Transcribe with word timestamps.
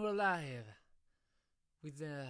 We're 0.00 0.12
live 0.12 0.64
with 1.84 1.98
the 1.98 2.26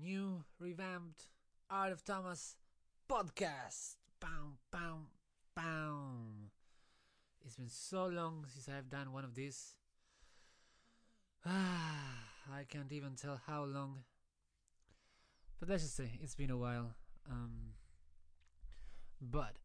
new 0.00 0.44
revamped 0.60 1.26
Art 1.68 1.90
of 1.90 2.04
Tomas 2.04 2.54
podcast. 3.10 3.96
Bam, 4.20 4.56
bam, 4.70 5.08
bam. 5.54 6.50
It's 7.44 7.56
been 7.56 7.68
so 7.68 8.06
long 8.06 8.46
since 8.48 8.68
I've 8.68 8.88
done 8.88 9.12
one 9.12 9.24
of 9.24 9.34
these. 9.34 9.74
Ah, 11.44 12.24
I 12.54 12.64
can't 12.64 12.92
even 12.92 13.14
tell 13.16 13.40
how 13.46 13.64
long. 13.64 14.04
But 15.58 15.68
let's 15.68 15.82
just 15.82 15.96
say 15.96 16.18
it's 16.22 16.36
been 16.36 16.50
a 16.50 16.56
while. 16.56 16.94
Um, 17.28 17.74
but 19.20 19.56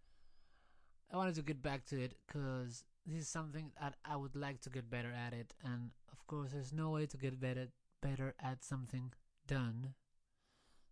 I 1.14 1.18
wanted 1.18 1.36
to 1.36 1.44
get 1.44 1.62
back 1.62 1.86
to 1.86 2.02
it 2.02 2.16
because 2.28 2.84
this 3.05 3.21
is 3.21 3.28
something 3.30 3.71
that 3.80 3.96
I 4.04 4.18
would 4.18 4.36
like 4.36 4.60
to 4.62 4.70
get 4.70 4.89
better 4.89 5.14
at 5.14 5.34
it, 5.34 5.54
and 5.64 5.92
course, 6.28 6.52
there's 6.52 6.73
no 6.73 6.91
way 6.91 7.05
to 7.05 7.18
get 7.18 7.39
better 7.39 7.70
better 8.02 8.36
at 8.40 8.63
something 8.63 9.13
done 9.48 9.94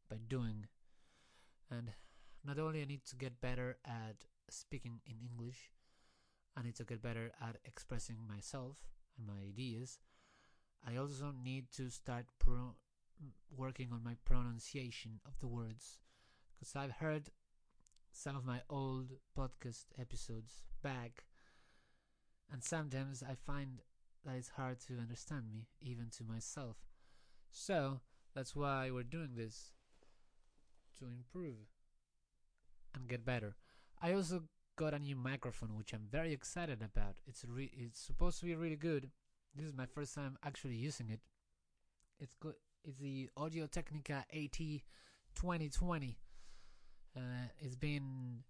by 0.10 0.18
doing. 0.28 0.68
And 1.70 1.92
not 2.44 2.60
only 2.60 2.82
I 2.82 2.86
need 2.86 3.06
to 3.06 3.16
get 3.16 3.42
better 3.42 3.78
at 3.86 4.26
speaking 4.50 5.02
in 5.06 5.16
English, 5.22 5.72
I 6.58 6.64
need 6.64 6.76
to 6.76 6.84
get 6.84 7.02
better 7.02 7.32
at 7.42 7.58
expressing 7.66 8.18
myself 8.28 8.78
and 9.18 9.28
my 9.28 9.40
ideas. 9.48 10.00
I 10.88 10.98
also 10.98 11.34
need 11.44 11.72
to 11.74 11.90
start 11.90 12.26
pro- 12.40 12.76
working 13.56 13.90
on 13.92 14.04
my 14.04 14.16
pronunciation 14.24 15.20
of 15.26 15.40
the 15.40 15.48
words 15.48 16.00
because 16.54 16.76
I've 16.76 17.00
heard 17.00 17.30
some 18.12 18.36
of 18.36 18.46
my 18.46 18.62
old 18.70 19.12
podcast 19.38 19.86
episodes 20.00 20.64
back, 20.82 21.26
and 22.52 22.64
sometimes 22.64 23.22
I 23.22 23.36
find 23.36 23.82
that 24.26 24.36
it's 24.36 24.50
hard 24.50 24.80
to 24.88 24.94
understand 25.00 25.46
me, 25.52 25.68
even 25.82 26.10
to 26.18 26.24
myself. 26.24 26.78
So 27.52 28.02
that's 28.36 28.56
why 28.56 28.92
we're 28.92 29.04
doing 29.04 29.32
this 29.36 29.72
to 31.00 31.06
improve 31.06 31.68
and 32.94 33.08
get 33.08 33.26
better. 33.26 33.56
I 34.02 34.14
also 34.14 34.44
got 34.76 34.94
a 34.94 35.00
new 35.00 35.16
microphone, 35.16 35.76
which 35.76 35.94
I'm 35.94 36.08
very 36.12 36.34
excited 36.34 36.82
about. 36.82 37.16
It's 37.26 37.46
re- 37.48 37.72
it's 37.74 38.00
supposed 38.00 38.40
to 38.40 38.46
be 38.46 38.56
really 38.56 38.76
good. 38.76 39.10
This 39.56 39.68
is 39.68 39.74
my 39.74 39.86
first 39.86 40.16
time 40.16 40.38
actually 40.44 40.76
using 40.76 41.10
it. 41.10 41.22
It's 42.20 42.34
good. 42.40 42.56
It's 42.84 42.98
the 42.98 43.30
Audio 43.38 43.68
Technica 43.68 44.26
AT 44.34 44.58
2020. 44.58 46.18
Uh, 47.16 47.20
it's 47.60 47.76
been 47.76 48.44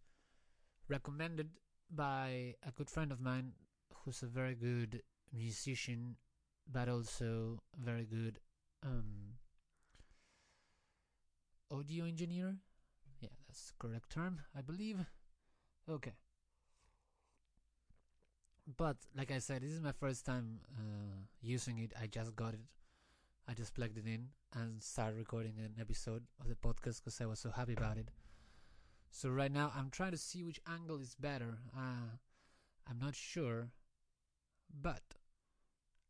recommended 0.87 1.49
by 1.93 2.55
a 2.67 2.71
good 2.71 2.89
friend 2.89 3.11
of 3.11 3.21
mine 3.21 3.53
who's 4.03 4.23
a 4.23 4.27
very 4.27 4.55
good 4.55 5.01
musician, 5.35 6.15
but 6.71 6.89
also 6.89 7.59
very 7.77 8.05
good 8.05 8.39
um, 8.83 9.37
audio 11.71 12.05
engineer. 12.05 12.55
Yeah, 13.19 13.29
that's 13.47 13.73
correct 13.79 14.09
term, 14.11 14.41
I 14.57 14.61
believe. 14.61 14.99
Okay. 15.89 16.13
But 18.77 18.97
like 19.15 19.31
I 19.31 19.39
said, 19.39 19.61
this 19.61 19.71
is 19.71 19.81
my 19.81 19.91
first 19.91 20.25
time 20.25 20.59
uh, 20.75 21.21
using 21.41 21.77
it. 21.79 21.93
I 22.01 22.07
just 22.07 22.35
got 22.35 22.53
it. 22.53 22.61
I 23.47 23.53
just 23.53 23.75
plugged 23.75 23.97
it 23.97 24.07
in 24.07 24.29
and 24.53 24.81
started 24.81 25.17
recording 25.17 25.53
an 25.59 25.75
episode 25.79 26.23
of 26.41 26.47
the 26.47 26.55
podcast 26.55 26.99
because 27.03 27.21
I 27.21 27.27
was 27.27 27.39
so 27.39 27.51
happy 27.51 27.73
about 27.73 27.97
it. 27.97 28.09
So 29.11 29.29
right 29.29 29.51
now 29.51 29.71
I'm 29.77 29.91
trying 29.91 30.11
to 30.11 30.17
see 30.17 30.43
which 30.43 30.59
angle 30.67 30.99
is 30.99 31.15
better. 31.15 31.59
Uh, 31.77 32.17
I'm 32.89 32.99
not 32.99 33.15
sure, 33.15 33.69
but 34.81 35.03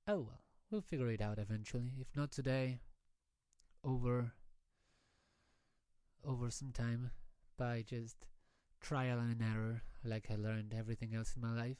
oh 0.07 0.19
well, 0.21 0.41
we'll 0.69 0.81
figure 0.81 1.09
it 1.09 1.21
out 1.21 1.39
eventually. 1.39 1.93
If 1.99 2.07
not 2.15 2.31
today, 2.31 2.79
over 3.83 4.33
over 6.23 6.49
some 6.49 6.71
time 6.71 7.11
by 7.57 7.83
just 7.87 8.15
trial 8.81 9.19
and 9.19 9.41
error, 9.41 9.81
like 10.03 10.27
I 10.31 10.35
learned 10.35 10.73
everything 10.77 11.13
else 11.15 11.33
in 11.35 11.41
my 11.41 11.55
life. 11.55 11.77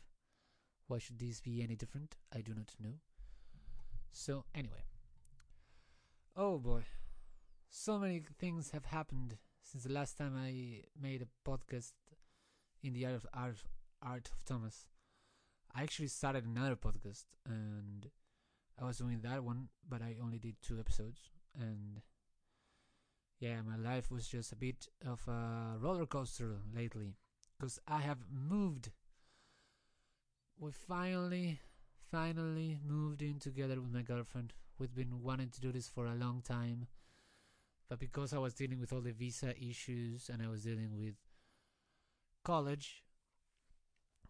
Why 0.87 0.99
should 0.99 1.19
this 1.19 1.41
be 1.41 1.63
any 1.63 1.75
different? 1.75 2.15
I 2.33 2.41
do 2.41 2.53
not 2.53 2.73
know. 2.79 2.95
So 4.11 4.45
anyway, 4.53 4.85
oh 6.35 6.57
boy, 6.59 6.83
so 7.69 7.99
many 7.99 8.23
things 8.39 8.71
have 8.71 8.85
happened 8.85 9.37
since 9.61 9.83
the 9.83 9.91
last 9.91 10.17
time 10.17 10.35
I 10.37 10.83
made 10.99 11.23
a 11.23 11.49
podcast 11.49 11.93
in 12.83 12.93
the 12.93 13.05
art 13.05 13.15
of 13.15 13.25
art, 13.33 13.57
art 14.01 14.29
of 14.31 14.45
Tomas. 14.45 14.85
I 15.75 15.83
actually 15.83 16.07
started 16.07 16.45
another 16.45 16.75
podcast 16.75 17.25
and 17.45 18.09
I 18.79 18.85
was 18.85 18.97
doing 18.97 19.19
that 19.23 19.43
one, 19.43 19.69
but 19.87 20.01
I 20.01 20.15
only 20.23 20.39
did 20.39 20.55
two 20.61 20.79
episodes. 20.79 21.19
And 21.59 22.01
yeah, 23.39 23.57
my 23.61 23.77
life 23.77 24.11
was 24.11 24.27
just 24.27 24.51
a 24.51 24.55
bit 24.55 24.87
of 25.05 25.21
a 25.27 25.77
roller 25.79 26.05
coaster 26.05 26.57
lately 26.73 27.15
because 27.57 27.79
I 27.87 27.99
have 27.99 28.19
moved. 28.31 28.91
We 30.57 30.71
finally, 30.71 31.59
finally 32.11 32.79
moved 32.85 33.21
in 33.21 33.39
together 33.39 33.81
with 33.81 33.91
my 33.93 34.01
girlfriend. 34.01 34.53
We've 34.79 34.95
been 34.95 35.21
wanting 35.21 35.49
to 35.49 35.61
do 35.61 35.71
this 35.71 35.89
for 35.89 36.05
a 36.05 36.15
long 36.15 36.41
time 36.41 36.87
but 37.89 37.99
because 37.99 38.33
I 38.33 38.39
was 38.39 38.53
dealing 38.53 38.79
with 38.79 38.91
all 38.91 39.01
the 39.01 39.11
visa 39.11 39.53
issues 39.61 40.29
and 40.29 40.41
I 40.41 40.47
was 40.47 40.63
dealing 40.63 40.97
with 40.97 41.15
college, 42.43 43.03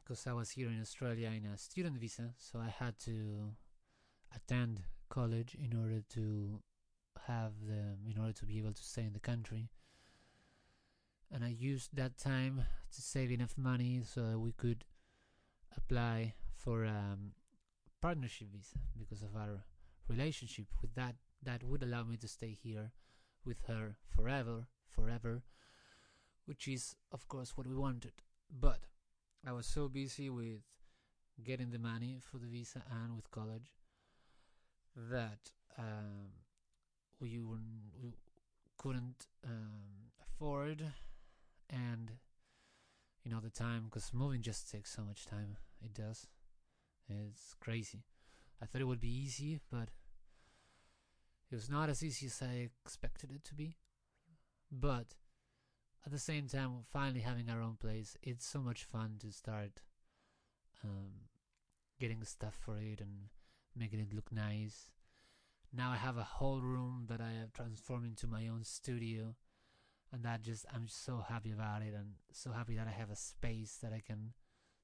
because 0.05 0.27
I 0.27 0.33
was 0.33 0.51
here 0.51 0.67
in 0.67 0.79
Australia 0.79 1.29
in 1.29 1.45
a 1.45 1.57
student 1.57 1.97
visa, 1.97 2.33
so 2.37 2.59
I 2.59 2.69
had 2.69 2.99
to 2.99 3.53
attend 4.35 4.81
college 5.09 5.55
in 5.55 5.75
order 5.77 6.01
to 6.13 6.61
have 7.27 7.53
the 7.65 7.97
in 8.09 8.19
order 8.19 8.33
to 8.33 8.45
be 8.45 8.59
able 8.59 8.73
to 8.73 8.83
stay 8.83 9.03
in 9.03 9.13
the 9.13 9.19
country. 9.19 9.69
And 11.31 11.43
I 11.43 11.49
used 11.49 11.95
that 11.95 12.17
time 12.19 12.65
to 12.93 13.01
save 13.01 13.31
enough 13.31 13.57
money 13.57 14.01
so 14.03 14.21
that 14.29 14.39
we 14.39 14.51
could 14.51 14.85
apply 15.75 16.35
for 16.55 16.83
a 16.83 16.89
um, 16.89 17.31
partnership 17.99 18.49
visa 18.53 18.77
because 18.97 19.23
of 19.23 19.35
our 19.35 19.63
relationship 20.07 20.67
with 20.81 20.93
that 20.93 21.15
that 21.41 21.63
would 21.63 21.81
allow 21.81 22.03
me 22.03 22.17
to 22.17 22.27
stay 22.27 22.55
here 22.63 22.91
with 23.43 23.63
her 23.67 23.97
forever, 24.07 24.67
forever, 24.87 25.43
which 26.45 26.67
is, 26.67 26.95
of 27.11 27.27
course, 27.27 27.57
what 27.57 27.67
we 27.67 27.75
wanted. 27.75 28.13
But 28.49 28.81
I 29.47 29.51
was 29.51 29.67
so 29.67 29.87
busy 29.87 30.29
with 30.29 30.61
getting 31.43 31.69
the 31.69 31.77
money 31.77 32.19
for 32.19 32.37
the 32.37 32.47
visa 32.47 32.81
and 33.03 33.15
with 33.15 33.29
college 33.29 33.73
that 34.95 35.51
um, 35.77 36.31
we, 37.19 37.39
we 38.01 38.13
couldn't 38.77 39.27
um, 39.45 40.09
afford 40.25 40.83
and 41.69 42.11
you 43.23 43.31
know 43.31 43.39
the 43.39 43.49
time 43.51 43.85
because 43.85 44.11
moving 44.13 44.41
just 44.41 44.71
takes 44.71 44.91
so 44.95 45.03
much 45.03 45.25
time. 45.25 45.57
It 45.83 45.93
does. 45.93 46.27
It's 47.07 47.53
crazy. 47.59 48.03
I 48.61 48.65
thought 48.65 48.81
it 48.81 48.85
would 48.85 48.99
be 48.99 49.15
easy 49.15 49.59
but 49.71 49.89
it 51.51 51.55
was 51.55 51.69
not 51.69 51.89
as 51.89 52.03
easy 52.03 52.25
as 52.25 52.41
I 52.41 52.69
expected 52.83 53.31
it 53.31 53.43
to 53.45 53.53
be, 53.53 53.77
but 54.71 55.13
at 56.05 56.11
the 56.11 56.19
same 56.19 56.47
time, 56.47 56.83
finally 56.91 57.21
having 57.21 57.49
our 57.49 57.61
own 57.61 57.77
place, 57.79 58.15
it's 58.21 58.45
so 58.45 58.59
much 58.59 58.83
fun 58.83 59.15
to 59.21 59.31
start 59.31 59.81
um, 60.83 61.29
getting 61.99 62.23
stuff 62.23 62.55
for 62.63 62.77
it 62.77 63.01
and 63.01 63.29
making 63.75 63.99
it 63.99 64.13
look 64.13 64.31
nice. 64.31 64.91
Now 65.73 65.91
I 65.91 65.95
have 65.95 66.17
a 66.17 66.23
whole 66.23 66.61
room 66.61 67.05
that 67.09 67.21
I 67.21 67.31
have 67.39 67.53
transformed 67.53 68.05
into 68.05 68.27
my 68.27 68.47
own 68.47 68.63
studio, 68.63 69.35
and 70.13 70.23
that 70.23 70.43
just 70.43 70.65
I'm 70.73 70.87
so 70.87 71.25
happy 71.27 71.51
about 71.51 71.81
it, 71.81 71.93
and 71.93 72.13
so 72.31 72.51
happy 72.51 72.75
that 72.75 72.87
I 72.87 72.91
have 72.91 73.09
a 73.09 73.15
space 73.15 73.77
that 73.81 73.91
I 73.91 74.01
can 74.05 74.33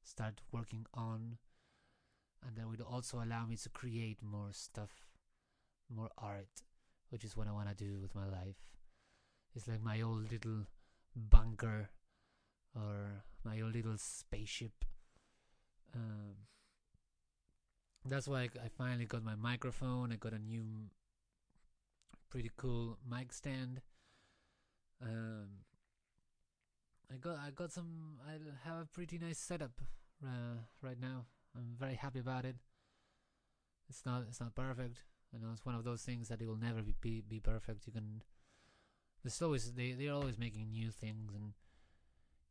start 0.03 0.41
working 0.51 0.85
on, 0.93 1.37
and 2.45 2.55
that 2.57 2.67
would 2.67 2.81
also 2.81 3.21
allow 3.23 3.45
me 3.45 3.57
to 3.57 3.69
create 3.69 4.17
more 4.23 4.49
stuff 4.51 4.89
more 5.93 6.09
art, 6.17 6.63
which 7.09 7.23
is 7.23 7.35
what 7.35 7.47
I 7.47 7.51
want 7.51 7.69
to 7.69 7.75
do 7.75 7.99
with 7.99 8.15
my 8.15 8.25
life. 8.25 8.55
It's 9.55 9.67
like 9.67 9.83
my 9.83 10.01
old 10.01 10.31
little 10.31 10.65
bunker 11.15 11.89
or 12.75 13.23
my 13.43 13.61
little 13.61 13.97
spaceship. 13.97 14.85
Um, 15.93 16.47
that's 18.05 18.27
why 18.27 18.41
I, 18.41 18.49
I 18.65 18.69
finally 18.77 19.05
got 19.05 19.23
my 19.23 19.35
microphone. 19.35 20.11
I 20.11 20.15
got 20.15 20.33
a 20.33 20.39
new, 20.39 20.89
pretty 22.29 22.51
cool 22.55 22.97
mic 23.09 23.33
stand. 23.33 23.81
Um, 25.01 25.47
I 27.11 27.17
got 27.17 27.37
I 27.39 27.51
got 27.51 27.71
some. 27.71 28.19
I 28.25 28.33
have 28.67 28.81
a 28.81 28.85
pretty 28.85 29.17
nice 29.17 29.39
setup 29.39 29.81
uh, 30.23 30.63
right 30.81 30.99
now. 30.99 31.25
I'm 31.55 31.75
very 31.77 31.95
happy 31.95 32.19
about 32.19 32.45
it. 32.45 32.55
It's 33.89 34.05
not 34.05 34.23
it's 34.29 34.39
not 34.39 34.55
perfect. 34.55 35.03
You 35.33 35.39
know, 35.39 35.49
it's 35.51 35.65
one 35.65 35.75
of 35.75 35.83
those 35.83 36.03
things 36.03 36.29
that 36.29 36.41
it 36.41 36.47
will 36.47 36.57
never 36.57 36.81
be 36.81 36.95
be, 37.01 37.21
be 37.27 37.39
perfect. 37.39 37.87
You 37.87 37.93
can. 37.93 38.23
There's 39.23 39.41
always 39.41 39.71
they 39.73 39.93
they're 39.93 40.13
always 40.13 40.37
making 40.37 40.71
new 40.71 40.91
things, 40.91 41.33
and 41.33 41.53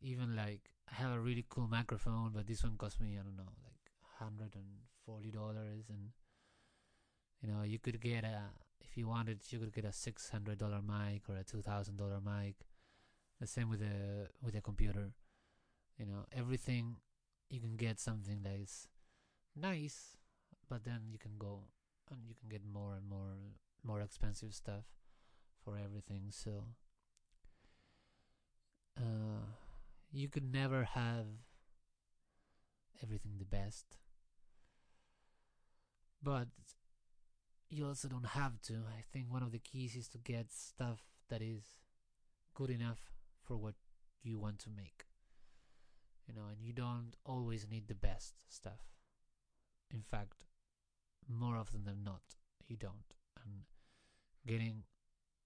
even 0.00 0.36
like 0.36 0.70
I 0.90 0.94
have 0.96 1.12
a 1.12 1.20
really 1.20 1.44
cool 1.48 1.68
microphone, 1.68 2.32
but 2.34 2.46
this 2.46 2.62
one 2.64 2.76
cost 2.76 3.00
me 3.00 3.18
I 3.18 3.22
don't 3.22 3.36
know 3.36 3.52
like 3.64 3.90
hundred 4.18 4.54
and 4.54 4.68
forty 5.04 5.30
dollars, 5.30 5.84
and 5.88 6.12
You 7.42 7.48
know, 7.48 7.62
you 7.62 7.78
could 7.78 8.00
get 8.00 8.24
a 8.24 8.42
if 8.80 8.96
you 8.96 9.08
wanted, 9.08 9.40
you 9.50 9.58
could 9.58 9.72
get 9.72 9.84
a 9.84 9.92
six 9.92 10.30
hundred 10.30 10.58
dollar 10.58 10.80
mic 10.82 11.28
or 11.28 11.36
a 11.36 11.44
two 11.44 11.62
thousand 11.62 11.96
dollar 11.96 12.20
mic. 12.20 12.56
The 13.40 13.46
same 13.46 13.70
with 13.70 13.82
a 13.82 14.28
with 14.42 14.54
a 14.54 14.60
computer. 14.60 15.12
You 15.98 16.06
know, 16.06 16.26
everything 16.32 16.96
you 17.48 17.60
can 17.60 17.76
get 17.76 17.98
something 18.00 18.42
that 18.42 18.58
is 18.60 18.88
nice, 19.56 20.16
but 20.68 20.84
then 20.84 21.08
you 21.10 21.18
can 21.18 21.36
go 21.38 21.64
and 22.10 22.20
you 22.28 22.34
can 22.34 22.48
get 22.48 22.62
more 22.64 22.94
and 22.94 23.08
more 23.08 23.36
more 23.82 24.00
expensive 24.02 24.54
stuff 24.54 24.84
for 25.70 25.78
everything. 25.78 26.24
So 26.30 26.64
uh, 28.98 29.46
you 30.12 30.28
could 30.28 30.52
never 30.52 30.84
have 30.84 31.26
everything 33.02 33.32
the 33.38 33.44
best, 33.44 33.96
but 36.22 36.48
you 37.68 37.86
also 37.86 38.08
don't 38.08 38.26
have 38.26 38.60
to. 38.62 38.74
I 38.88 39.02
think 39.12 39.26
one 39.30 39.42
of 39.42 39.52
the 39.52 39.58
keys 39.58 39.94
is 39.94 40.08
to 40.08 40.18
get 40.18 40.52
stuff 40.52 41.00
that 41.28 41.40
is 41.40 41.62
good 42.54 42.70
enough 42.70 43.12
for 43.42 43.56
what 43.56 43.74
you 44.22 44.38
want 44.38 44.58
to 44.60 44.70
make. 44.70 45.04
You 46.26 46.34
know, 46.34 46.48
and 46.50 46.60
you 46.60 46.72
don't 46.72 47.12
always 47.24 47.66
need 47.70 47.88
the 47.88 47.94
best 47.94 48.34
stuff. 48.48 48.80
In 49.92 50.02
fact, 50.02 50.44
more 51.28 51.56
often 51.56 51.84
than 51.84 52.04
not, 52.04 52.22
you 52.68 52.76
don't. 52.76 53.14
And 53.44 53.62
getting 54.46 54.84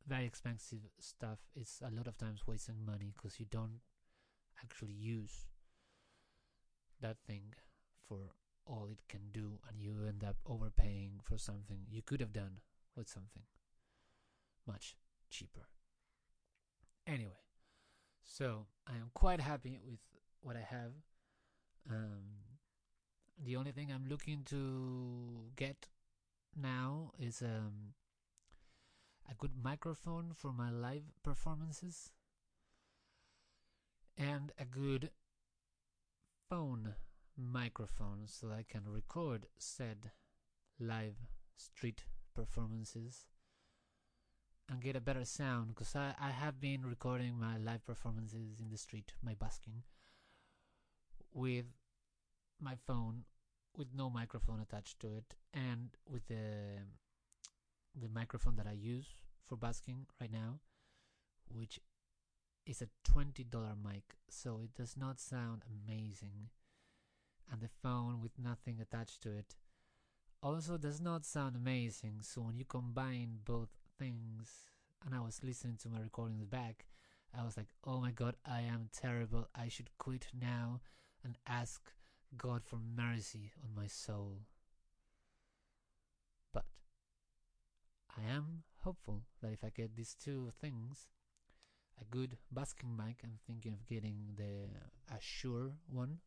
very 0.07 0.27
expensive 0.27 0.81
stuff 0.99 1.39
is 1.55 1.81
a 1.85 1.91
lot 1.95 2.07
of 2.07 2.19
times 2.19 2.47
wasting 2.47 2.85
money 2.85 3.13
because 3.15 3.41
you 3.41 3.47
don't 3.51 3.81
actually 4.63 4.93
use 4.93 5.47
that 7.01 7.17
thing 7.27 7.55
for 8.09 8.19
all 8.67 8.89
it 8.91 9.01
can 9.09 9.31
do 9.33 9.59
and 9.69 9.81
you 9.81 9.95
end 10.07 10.25
up 10.25 10.37
overpaying 10.47 11.21
for 11.23 11.39
something 11.39 11.79
you 11.91 12.03
could 12.03 12.21
have 12.21 12.33
done 12.33 12.61
with 12.97 13.09
something 13.09 13.43
much 14.67 14.97
cheaper. 15.31 15.69
Anyway, 17.07 17.45
so 18.23 18.67
I 18.87 18.93
am 18.93 19.11
quite 19.13 19.41
happy 19.41 19.81
with 19.85 20.01
what 20.41 20.57
I 20.57 20.67
have. 20.71 20.93
Um, 21.91 22.23
the 23.43 23.57
only 23.57 23.73
thing 23.73 23.91
I'm 23.93 24.07
looking 24.09 24.43
to 24.47 25.51
get 25.57 25.89
now 26.57 27.13
is 27.19 27.43
um, 27.43 27.93
a 29.31 29.35
good 29.35 29.53
microphone 29.63 30.33
for 30.35 30.53
my 30.53 30.71
live 30.71 31.05
performances 31.23 32.11
and 34.17 34.53
a 34.59 34.65
good 34.65 35.11
phone 36.49 36.95
microphone 37.37 38.23
so 38.27 38.49
I 38.51 38.65
can 38.69 38.83
record 38.87 39.47
said 39.59 40.11
live 40.79 41.17
street 41.57 42.05
performances 42.35 43.27
and 44.69 44.83
get 44.83 44.97
a 44.97 45.01
better 45.01 45.25
sound 45.25 45.69
because 45.69 45.95
I, 45.95 46.15
I 46.21 46.31
have 46.31 46.61
been 46.61 46.87
recording 46.87 47.39
my 47.39 47.59
live 47.59 47.85
performances 47.85 48.61
in 48.61 48.71
the 48.71 48.79
street, 48.79 49.13
my 49.23 49.35
busking, 49.35 49.83
with 51.33 51.67
my 52.61 52.75
phone 52.87 53.25
with 53.77 53.89
no 53.95 54.09
microphone 54.09 54.61
attached 54.61 55.01
to 55.01 55.09
it 55.09 55.35
and 55.53 55.91
with 56.09 56.27
the 56.29 56.79
the 58.01 58.09
microphone 58.09 58.57
that 58.57 58.67
I 58.67 58.73
use 58.73 59.07
for 59.47 59.57
basking 59.57 60.07
right 60.21 60.33
now, 60.33 60.61
which 61.49 61.79
is 62.67 62.83
a 62.83 62.89
$20 63.11 63.45
mic, 63.85 64.17
so 64.29 64.61
it 64.63 64.75
does 64.75 64.97
not 64.97 65.21
sound 65.21 65.63
amazing. 65.69 66.49
And 67.51 67.61
the 67.61 67.69
phone 67.83 68.21
with 68.23 68.39
nothing 68.39 68.79
attached 68.81 69.23
to 69.23 69.31
it 69.37 69.55
also 70.43 70.77
does 70.77 71.01
not 71.01 71.25
sound 71.25 71.57
amazing. 71.57 72.19
So 72.23 72.43
when 72.43 72.57
you 72.57 72.65
combine 72.65 73.39
both 73.45 73.71
things, 73.99 74.51
and 75.05 75.15
I 75.15 75.21
was 75.21 75.41
listening 75.43 75.77
to 75.83 75.89
my 75.89 76.01
recordings 76.01 76.47
back, 76.47 76.87
I 77.37 77.45
was 77.45 77.57
like, 77.57 77.67
oh 77.87 78.01
my 78.01 78.11
god, 78.11 78.37
I 78.47 78.61
am 78.61 78.89
terrible. 78.93 79.49
I 79.55 79.69
should 79.69 79.91
quit 79.99 80.29
now 80.39 80.81
and 81.25 81.37
ask 81.47 81.93
God 82.37 82.63
for 82.65 82.77
mercy 82.77 83.53
on 83.63 83.75
my 83.75 83.87
soul. 83.87 84.43
But 86.53 86.65
I 88.17 88.33
am 88.33 88.63
hopeful 88.83 89.23
that 89.43 89.53
if 89.53 89.65
I 89.65 89.71
get 89.71 89.97
these 89.97 90.15
two 90.15 90.51
things, 90.61 91.09
a 92.01 92.05
good 92.05 92.37
busking 92.53 92.97
mic, 92.97 93.17
I'm 93.23 93.39
thinking 93.47 93.73
of 93.73 93.87
getting 93.87 94.35
the 94.37 94.69
Shure 95.21 95.73
one. 95.89 96.19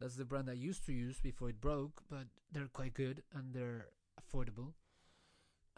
That's 0.00 0.16
the 0.16 0.24
brand 0.24 0.48
I 0.48 0.54
used 0.54 0.86
to 0.86 0.92
use 0.92 1.20
before 1.20 1.50
it 1.50 1.60
broke, 1.60 2.02
but 2.08 2.26
they're 2.52 2.68
quite 2.72 2.94
good 2.94 3.22
and 3.34 3.52
they're 3.52 3.88
affordable. 4.18 4.72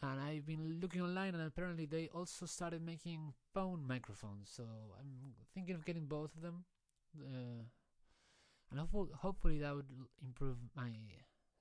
And 0.01 0.21
I've 0.21 0.47
been 0.47 0.81
looking 0.81 1.01
online, 1.01 1.35
and 1.35 1.47
apparently 1.47 1.87
they 1.87 2.09
also 2.09 2.47
started 2.47 2.85
making 2.85 3.35
phone 3.55 3.87
microphones. 3.87 4.51
So 4.53 4.65
I'm 4.99 5.35
thinking 5.55 5.75
of 5.75 5.85
getting 5.85 6.07
both 6.07 6.35
of 6.35 6.43
them. 6.43 6.65
Uh, 7.21 7.63
and 8.71 8.81
hopefully, 8.81 9.11
hopefully 9.17 9.59
that 9.59 9.75
would 9.75 9.91
improve 10.25 10.57
my 10.75 10.91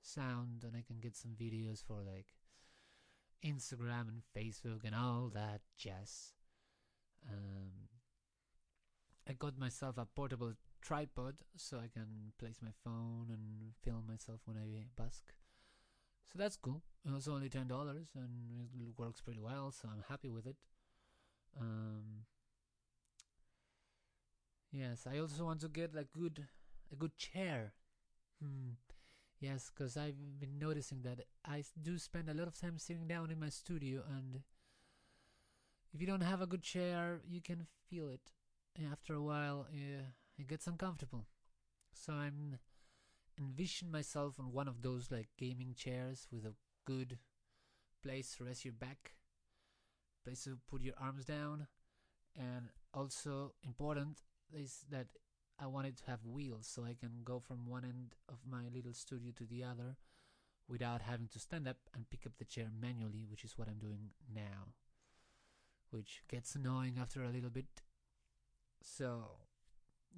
sound, 0.00 0.64
and 0.64 0.74
I 0.76 0.82
can 0.86 0.98
get 1.00 1.16
some 1.16 1.32
videos 1.32 1.84
for 1.84 2.02
like 2.02 2.26
Instagram 3.44 4.08
and 4.08 4.22
Facebook 4.36 4.84
and 4.84 4.94
all 4.94 5.30
that 5.34 5.60
jazz. 5.76 6.32
Um, 7.28 7.88
I 9.28 9.32
got 9.32 9.58
myself 9.58 9.98
a 9.98 10.06
portable 10.06 10.54
tripod 10.80 11.36
so 11.56 11.78
I 11.78 11.88
can 11.92 12.32
place 12.38 12.58
my 12.60 12.72
phone 12.84 13.28
and 13.30 13.72
film 13.84 14.04
myself 14.08 14.40
when 14.44 14.56
I 14.56 14.84
busk. 14.96 15.32
So 16.32 16.38
that's 16.38 16.56
cool. 16.56 16.82
It 17.06 17.12
was 17.12 17.28
only 17.28 17.48
ten 17.48 17.68
dollars 17.68 18.08
and 18.14 18.68
it 18.80 18.98
works 18.98 19.20
pretty 19.20 19.40
well, 19.40 19.70
so 19.70 19.88
I'm 19.92 20.04
happy 20.08 20.30
with 20.30 20.46
it. 20.46 20.56
Um, 21.60 22.24
yes, 24.72 25.06
I 25.06 25.18
also 25.18 25.44
want 25.44 25.60
to 25.60 25.68
get 25.68 25.90
a 25.96 26.04
good 26.04 26.46
a 26.90 26.96
good 26.96 27.16
chair. 27.16 27.72
Hmm. 28.42 28.72
Yes, 29.42 29.70
because 29.74 29.96
I've 29.98 30.40
been 30.40 30.58
noticing 30.58 31.02
that 31.02 31.26
I 31.44 31.64
do 31.82 31.98
spend 31.98 32.30
a 32.30 32.34
lot 32.34 32.46
of 32.48 32.58
time 32.58 32.78
sitting 32.78 33.06
down 33.08 33.30
in 33.30 33.38
my 33.40 33.50
studio, 33.50 34.02
and 34.08 34.40
if 35.92 36.00
you 36.00 36.06
don't 36.06 36.22
have 36.22 36.40
a 36.40 36.46
good 36.46 36.62
chair, 36.62 37.20
you 37.28 37.40
can 37.40 37.66
feel 37.88 38.08
it. 38.08 38.32
After 38.90 39.14
a 39.14 39.22
while, 39.22 39.66
uh, 39.70 40.04
it 40.38 40.48
gets 40.48 40.66
uncomfortable. 40.66 41.26
So 41.94 42.14
I'm 42.14 42.58
envision 43.38 43.90
myself 43.90 44.40
on 44.40 44.52
one 44.52 44.68
of 44.68 44.82
those 44.82 45.10
like 45.10 45.28
gaming 45.38 45.74
chairs 45.76 46.28
with 46.32 46.46
a 46.46 46.54
good 46.86 47.18
place 48.02 48.36
to 48.36 48.44
rest 48.44 48.64
your 48.64 48.74
back, 48.74 49.14
place 50.24 50.44
to 50.44 50.58
put 50.70 50.82
your 50.82 50.94
arms 51.00 51.24
down, 51.24 51.66
and 52.36 52.70
also 52.94 53.54
important 53.64 54.22
is 54.54 54.84
that 54.90 55.08
I 55.58 55.66
wanted 55.66 55.96
to 55.98 56.06
have 56.06 56.24
wheels 56.24 56.66
so 56.66 56.84
I 56.84 56.94
can 56.98 57.20
go 57.24 57.40
from 57.40 57.66
one 57.66 57.84
end 57.84 58.14
of 58.28 58.38
my 58.48 58.64
little 58.74 58.94
studio 58.94 59.32
to 59.36 59.44
the 59.44 59.62
other 59.62 59.96
without 60.68 61.02
having 61.02 61.28
to 61.28 61.38
stand 61.38 61.68
up 61.68 61.76
and 61.94 62.08
pick 62.10 62.26
up 62.26 62.32
the 62.38 62.44
chair 62.44 62.68
manually, 62.80 63.24
which 63.28 63.44
is 63.44 63.56
what 63.56 63.68
I'm 63.68 63.78
doing 63.78 64.10
now. 64.34 64.74
Which 65.90 66.22
gets 66.28 66.54
annoying 66.54 66.96
after 67.00 67.22
a 67.22 67.28
little 67.28 67.50
bit. 67.50 67.82
So, 68.82 69.24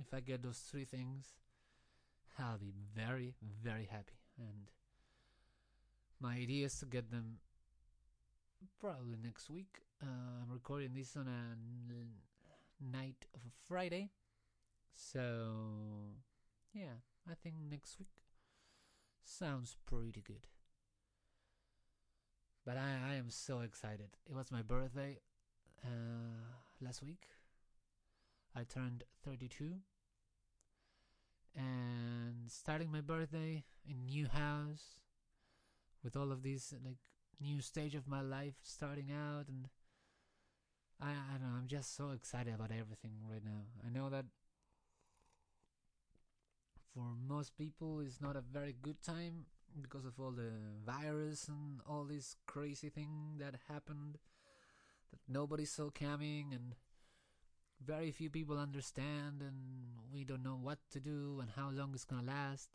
if 0.01 0.15
I 0.15 0.21
get 0.21 0.43
those 0.43 0.59
three 0.59 0.85
things, 0.85 1.35
I'll 2.39 2.59
be 2.59 2.73
very, 2.95 3.35
very 3.63 3.87
happy. 3.91 4.21
And 4.39 4.71
my 6.21 6.35
idea 6.37 6.67
is 6.67 6.79
to 6.79 6.87
get 6.87 7.11
them 7.11 7.39
probably 8.81 9.17
next 9.23 9.51
week. 9.51 9.81
Uh, 10.03 10.07
I'm 10.43 10.53
recording 10.53 10.95
this 10.95 11.17
on 11.17 11.29
a 11.29 12.97
night 12.97 13.27
of 13.35 13.41
a 13.41 13.53
Friday. 13.69 14.11
So, 14.95 16.15
yeah, 16.73 17.03
I 17.29 17.35
think 17.35 17.57
next 17.71 17.99
week 17.99 18.23
sounds 19.25 19.77
pretty 19.87 20.23
good. 20.23 20.47
But 22.65 22.77
I, 22.77 23.13
I 23.13 23.15
am 23.17 23.29
so 23.29 23.61
excited. 23.61 24.17
It 24.27 24.35
was 24.35 24.51
my 24.51 24.63
birthday 24.63 25.19
uh, 25.85 26.55
last 26.81 27.03
week. 27.03 27.27
I 28.57 28.63
turned 28.63 29.05
32. 29.25 29.75
And 31.57 32.51
starting 32.51 32.91
my 32.91 33.01
birthday 33.01 33.65
in 33.89 34.07
new 34.07 34.27
house 34.27 35.01
with 36.03 36.17
all 36.17 36.33
of 36.33 36.43
these 36.43 36.75
like 36.85 36.97
new 37.41 37.61
stage 37.61 37.95
of 37.95 38.09
my 38.09 38.21
life 38.21 38.55
starting 38.63 39.11
out 39.13 39.49
and 39.49 39.69
I 41.01 41.11
I 41.11 41.39
don't 41.39 41.43
know, 41.43 41.57
I'm 41.59 41.69
just 41.69 41.97
so 41.97 42.11
excited 42.11 42.55
about 42.55 42.71
everything 42.71 43.13
right 43.31 43.45
now. 43.45 43.67
I 43.87 43.91
know 43.91 44.11
that 44.11 44.25
for 46.95 47.05
most 47.29 47.57
people 47.57 48.01
it's 48.01 48.21
not 48.21 48.37
a 48.37 48.41
very 48.53 48.75
good 48.83 49.03
time 49.03 49.47
because 49.81 50.05
of 50.05 50.19
all 50.21 50.31
the 50.31 50.53
virus 50.87 51.49
and 51.49 51.81
all 51.89 52.05
this 52.05 52.37
crazy 52.47 52.89
thing 52.89 53.37
that 53.39 53.55
happened 53.69 54.19
that 55.11 55.21
nobody 55.29 55.65
saw 55.65 55.91
coming 55.91 56.53
and 56.53 56.75
very 57.85 58.11
few 58.11 58.31
people 58.31 58.59
understand 58.59 59.43
and 59.43 59.57
we 60.13 60.25
don't 60.25 60.43
know 60.43 60.59
what 60.61 60.79
to 60.91 61.01
do 61.01 61.39
and 61.41 61.51
how 61.57 61.71
long 61.71 61.91
it's 61.93 62.05
gonna 62.05 62.23
last 62.23 62.71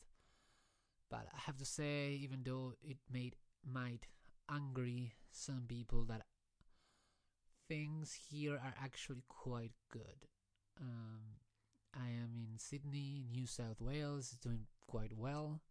but 1.09 1.25
i 1.33 1.39
have 1.45 1.57
to 1.57 1.65
say 1.65 2.11
even 2.21 2.41
though 2.43 2.73
it 2.83 2.97
made 3.11 3.35
might 3.65 4.07
angry 4.49 5.13
some 5.31 5.63
people 5.67 6.03
that 6.03 6.21
things 7.69 8.17
here 8.29 8.55
are 8.55 8.73
actually 8.83 9.23
quite 9.29 9.71
good. 9.91 10.27
Um, 10.81 11.37
I 11.95 12.09
am 12.09 12.35
in 12.35 12.57
Sydney, 12.57 13.25
New 13.31 13.47
South 13.47 13.81
Wales, 13.81 14.37
doing 14.41 14.65
quite 14.87 15.17
well. 15.17 15.61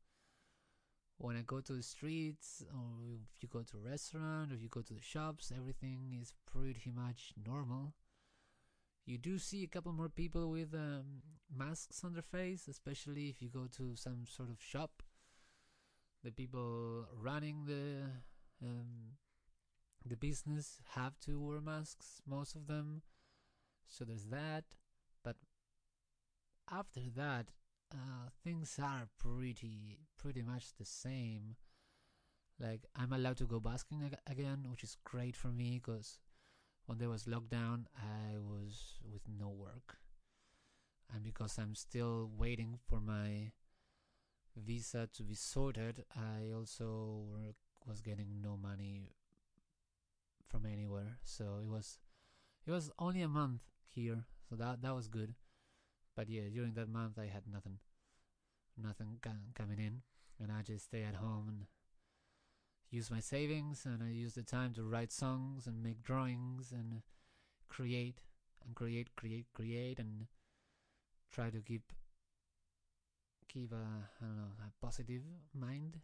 When 1.18 1.36
I 1.36 1.42
go 1.42 1.60
to 1.60 1.72
the 1.72 1.82
streets, 1.82 2.64
or 2.72 3.14
if 3.14 3.42
you 3.42 3.48
go 3.48 3.62
to 3.62 3.76
a 3.78 3.90
restaurant, 3.90 4.52
or 4.52 4.54
if 4.54 4.62
you 4.62 4.68
go 4.68 4.82
to 4.82 4.94
the 4.94 5.00
shops, 5.00 5.52
everything 5.56 6.16
is 6.20 6.32
pretty 6.46 6.92
much 6.94 7.32
normal. 7.44 7.94
You 9.04 9.18
do 9.18 9.38
see 9.38 9.64
a 9.64 9.68
couple 9.68 9.92
more 9.92 10.08
people 10.08 10.50
with 10.50 10.74
um, 10.74 11.22
masks 11.56 12.04
on 12.04 12.12
their 12.12 12.22
face, 12.22 12.68
especially 12.68 13.28
if 13.28 13.40
you 13.42 13.48
go 13.48 13.66
to 13.76 13.96
some 13.96 14.26
sort 14.26 14.50
of 14.50 14.62
shop. 14.62 15.02
The 16.22 16.30
people 16.30 17.06
running 17.16 17.64
the 17.64 18.10
um, 18.62 19.16
the 20.04 20.16
business 20.16 20.80
have 20.94 21.18
to 21.20 21.40
wear 21.40 21.60
masks, 21.60 22.20
most 22.26 22.54
of 22.54 22.66
them. 22.66 23.02
So 23.86 24.04
there's 24.04 24.26
that. 24.26 24.64
After 26.70 27.00
that, 27.16 27.50
uh, 27.92 28.28
things 28.44 28.78
are 28.80 29.08
pretty 29.18 29.98
pretty 30.16 30.42
much 30.42 30.72
the 30.74 30.84
same. 30.84 31.56
Like 32.60 32.84
I'm 32.94 33.12
allowed 33.12 33.38
to 33.38 33.46
go 33.46 33.58
basking 33.60 34.02
ag- 34.04 34.20
again, 34.26 34.66
which 34.70 34.84
is 34.84 34.96
great 35.04 35.34
for 35.36 35.48
me 35.48 35.80
because 35.82 36.18
when 36.86 36.98
there 36.98 37.10
was 37.10 37.24
lockdown, 37.24 37.86
I 37.96 38.38
was 38.38 38.98
with 39.04 39.22
no 39.28 39.48
work, 39.50 39.98
and 41.12 41.22
because 41.22 41.58
I'm 41.58 41.74
still 41.74 42.30
waiting 42.36 42.78
for 42.88 43.00
my 43.00 43.52
visa 44.56 45.08
to 45.14 45.22
be 45.22 45.34
sorted, 45.34 46.04
I 46.14 46.50
also 46.54 47.24
were, 47.30 47.54
was 47.86 48.00
getting 48.02 48.42
no 48.42 48.56
money 48.58 49.14
from 50.48 50.66
anywhere. 50.66 51.18
So 51.24 51.58
it 51.62 51.68
was 51.68 51.98
it 52.66 52.70
was 52.70 52.90
only 52.98 53.22
a 53.22 53.28
month 53.28 53.62
here, 53.88 54.24
so 54.48 54.56
that 54.56 54.82
that 54.82 54.94
was 54.94 55.08
good. 55.08 55.34
But 56.18 56.28
yeah, 56.28 56.48
during 56.52 56.74
that 56.74 56.88
month 56.88 57.16
I 57.16 57.26
had 57.26 57.44
nothing, 57.46 57.78
nothing 58.76 59.20
coming 59.54 59.78
in, 59.78 60.02
and 60.42 60.50
I 60.50 60.62
just 60.62 60.86
stay 60.86 61.04
at 61.04 61.14
home 61.14 61.44
and 61.46 61.66
use 62.90 63.08
my 63.08 63.20
savings, 63.20 63.86
and 63.86 64.02
I 64.02 64.10
use 64.10 64.34
the 64.34 64.42
time 64.42 64.74
to 64.74 64.82
write 64.82 65.12
songs 65.12 65.68
and 65.68 65.80
make 65.80 66.02
drawings 66.02 66.72
and 66.72 67.02
create 67.68 68.18
and 68.66 68.74
create, 68.74 69.14
create, 69.14 69.46
create, 69.54 70.00
and 70.00 70.26
try 71.30 71.50
to 71.50 71.60
keep 71.60 71.92
keep 73.46 73.70
a 73.70 73.76
I 74.20 74.24
don't 74.26 74.36
know 74.38 74.50
a 74.66 74.84
positive 74.84 75.22
mind. 75.54 75.98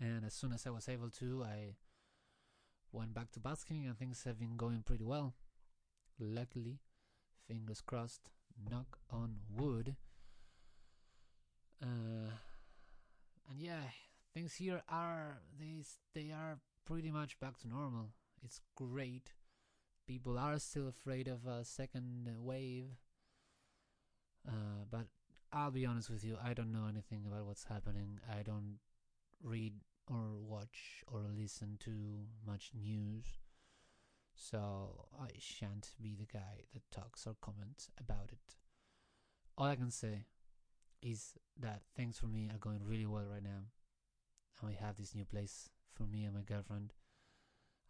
And 0.00 0.24
as 0.24 0.34
soon 0.34 0.52
as 0.52 0.66
I 0.66 0.70
was 0.70 0.88
able 0.88 1.10
to, 1.10 1.44
I 1.44 1.76
went 2.90 3.14
back 3.14 3.30
to 3.34 3.40
basking, 3.40 3.86
and 3.86 3.96
things 3.96 4.24
have 4.24 4.40
been 4.40 4.56
going 4.56 4.82
pretty 4.84 5.04
well. 5.04 5.34
Luckily, 6.18 6.80
fingers 7.46 7.80
crossed, 7.80 8.32
knock 8.70 8.98
on 9.10 9.36
wood. 9.50 9.96
Uh, 11.82 12.30
and 13.50 13.60
yeah, 13.60 13.82
things 14.34 14.54
here 14.54 14.82
are 14.88 15.38
they 15.58 15.82
they 16.14 16.32
are 16.32 16.58
pretty 16.84 17.10
much 17.10 17.38
back 17.40 17.58
to 17.58 17.68
normal. 17.68 18.10
It's 18.42 18.60
great. 18.76 19.32
People 20.06 20.38
are 20.38 20.58
still 20.58 20.88
afraid 20.88 21.28
of 21.28 21.46
a 21.46 21.64
second 21.64 22.28
wave. 22.38 22.86
Uh, 24.46 24.84
but 24.90 25.06
I'll 25.52 25.70
be 25.70 25.86
honest 25.86 26.10
with 26.10 26.24
you, 26.24 26.36
I 26.42 26.54
don't 26.54 26.72
know 26.72 26.86
anything 26.88 27.24
about 27.26 27.46
what's 27.46 27.64
happening. 27.64 28.18
I 28.28 28.42
don't 28.42 28.78
read 29.42 29.74
or 30.08 30.38
watch 30.40 31.04
or 31.06 31.20
listen 31.38 31.78
to 31.84 31.90
much 32.46 32.70
news. 32.74 33.24
So 34.42 35.06
I 35.20 35.28
shan't 35.38 35.90
be 36.02 36.16
the 36.16 36.26
guy 36.26 36.64
that 36.74 36.90
talks 36.90 37.28
or 37.28 37.36
comments 37.40 37.88
about 37.96 38.30
it. 38.32 38.56
All 39.56 39.66
I 39.66 39.76
can 39.76 39.92
say 39.92 40.26
is 41.00 41.34
that 41.60 41.82
things 41.96 42.18
for 42.18 42.26
me 42.26 42.50
are 42.52 42.58
going 42.58 42.80
really 42.84 43.06
well 43.06 43.26
right 43.30 43.42
now. 43.44 43.70
And 44.60 44.68
we 44.68 44.74
have 44.74 44.96
this 44.96 45.14
new 45.14 45.24
place 45.24 45.68
for 45.92 46.04
me 46.04 46.24
and 46.24 46.34
my 46.34 46.40
girlfriend. 46.40 46.92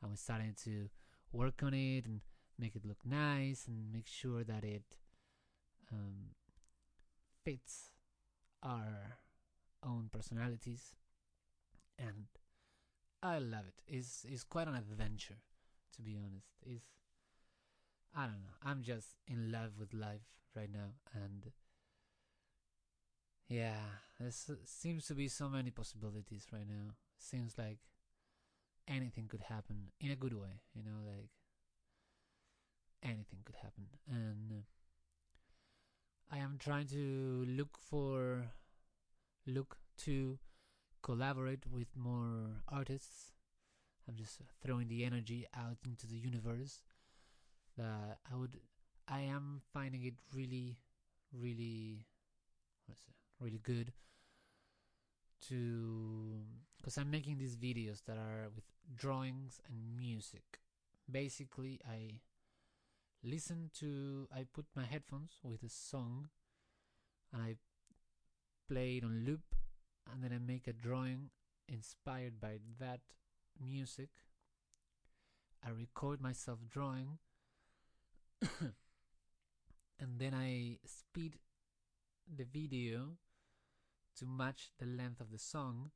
And 0.03 0.11
we're 0.11 0.17
starting 0.17 0.55
to 0.65 0.91
work 1.33 1.63
on 1.63 1.73
it 1.73 2.05
and 2.05 2.21
make 2.59 2.77
it 2.77 2.85
look 2.85 3.05
nice 3.07 3.67
and 3.67 3.91
make 3.91 4.07
sure 4.07 4.45
that 4.45 4.63
it 4.63 4.99
um, 5.91 6.35
fits 7.47 7.93
our 8.63 9.17
own 9.83 10.11
personalities 10.13 10.95
and 11.99 12.27
I 13.23 13.39
love 13.39 13.65
it. 13.69 13.83
It's 13.87 14.27
it's 14.29 14.43
quite 14.43 14.67
an 14.69 14.75
adventure, 14.75 15.39
to 15.97 16.03
be 16.03 16.17
honest. 16.17 16.49
It's 16.65 16.87
I 18.15 18.23
don't 18.27 18.43
know. 18.43 18.57
I'm 18.63 18.83
just 18.83 19.17
in 19.27 19.51
love 19.53 19.73
with 19.79 19.95
life 19.95 20.27
right 20.55 20.71
now, 20.73 20.93
and 21.15 21.51
yeah, 23.49 24.01
there 24.21 24.31
seems 24.65 25.07
to 25.07 25.15
be 25.15 25.29
so 25.29 25.49
many 25.49 25.71
possibilities 25.71 26.47
right 26.53 26.69
now. 26.69 26.95
Seems 27.19 27.57
like 27.59 27.79
anything 28.89 29.29
could 29.29 29.43
happen 29.43 29.93
in 30.01 30.11
a 30.11 30.17
good 30.17 30.35
way, 30.35 30.61
you 30.75 30.83
know, 30.83 30.99
like 31.07 31.31
anything 33.03 33.41
could 33.45 33.57
happen, 33.57 33.87
and 34.11 34.65
I 36.31 36.39
am 36.39 36.57
trying 36.59 36.87
to 36.89 37.45
look 37.47 37.79
for 37.79 38.53
look 39.47 39.79
to 39.99 40.39
collaborate 41.03 41.67
with 41.67 41.89
more 41.97 42.63
artists. 42.69 43.33
I'm 44.09 44.17
just 44.17 44.41
throwing 44.65 44.89
the 44.89 45.05
energy 45.05 45.47
out 45.57 45.79
into 45.85 46.07
the 46.07 46.17
universe. 46.17 46.83
That 47.77 48.19
I 48.31 48.37
would, 48.37 48.59
I 49.09 49.21
am 49.21 49.63
finding 49.73 50.05
it 50.05 50.15
really, 50.35 50.77
really, 51.33 52.07
what's 52.87 53.03
it, 53.03 53.15
really 53.41 53.61
good 53.63 53.93
to, 55.49 56.41
because 56.77 56.99
I'm 56.99 57.11
making 57.11 57.39
these 57.39 57.57
videos 57.57 58.05
that 58.07 58.19
are 58.19 58.51
with 58.55 58.65
drawings 58.95 59.61
and 59.67 59.97
music. 59.97 60.61
Basically, 61.11 61.81
I 61.89 62.21
listen 63.25 63.71
to, 63.81 64.29
I 64.35 64.45
put 64.53 64.67
my 64.77 64.85
headphones 64.85 65.39
with 65.43 65.63
a 65.63 65.71
song, 65.71 66.29
and 67.33 67.43
I 67.43 67.57
play 68.69 68.99
it 68.99 69.05
on 69.05 69.25
loop 69.27 69.55
and 70.11 70.23
then 70.23 70.33
I 70.33 70.39
make 70.39 70.67
a 70.67 70.73
drawing 70.73 71.31
inspired 71.69 72.41
by 72.41 72.59
that 72.81 73.01
music. 73.61 74.11
I 75.65 75.71
record 75.71 76.21
myself 76.21 76.59
drawing 76.69 77.19
and 80.01 80.19
then 80.19 80.35
I 80.35 80.79
speed 80.85 81.39
the 82.37 82.45
video 82.45 83.17
to 84.19 84.27
match 84.27 84.71
the 84.79 84.87
length 84.87 85.21
of 85.21 85.31
the 85.31 85.39
song. 85.39 85.91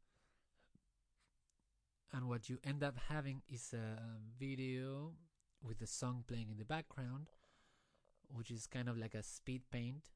And 2.12 2.28
what 2.28 2.48
you 2.48 2.58
end 2.64 2.82
up 2.84 2.96
having 3.08 3.42
is 3.48 3.74
a 3.74 3.98
video 4.38 5.12
with 5.62 5.78
the 5.78 5.86
song 5.86 6.24
playing 6.26 6.50
in 6.50 6.58
the 6.58 6.64
background, 6.64 7.30
which 8.28 8.50
is 8.50 8.66
kind 8.66 8.88
of 8.88 8.96
like 8.96 9.14
a 9.14 9.22
speed 9.22 9.62
paint 9.70 10.10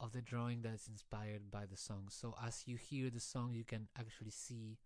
of 0.00 0.12
the 0.12 0.22
drawing 0.22 0.62
that's 0.62 0.88
inspired 0.88 1.50
by 1.50 1.66
the 1.66 1.76
song. 1.76 2.08
So 2.08 2.34
as 2.42 2.62
you 2.66 2.76
hear 2.76 3.10
the 3.10 3.20
song, 3.20 3.52
you 3.52 3.64
can 3.64 3.88
actually 3.98 4.30
see 4.30 4.78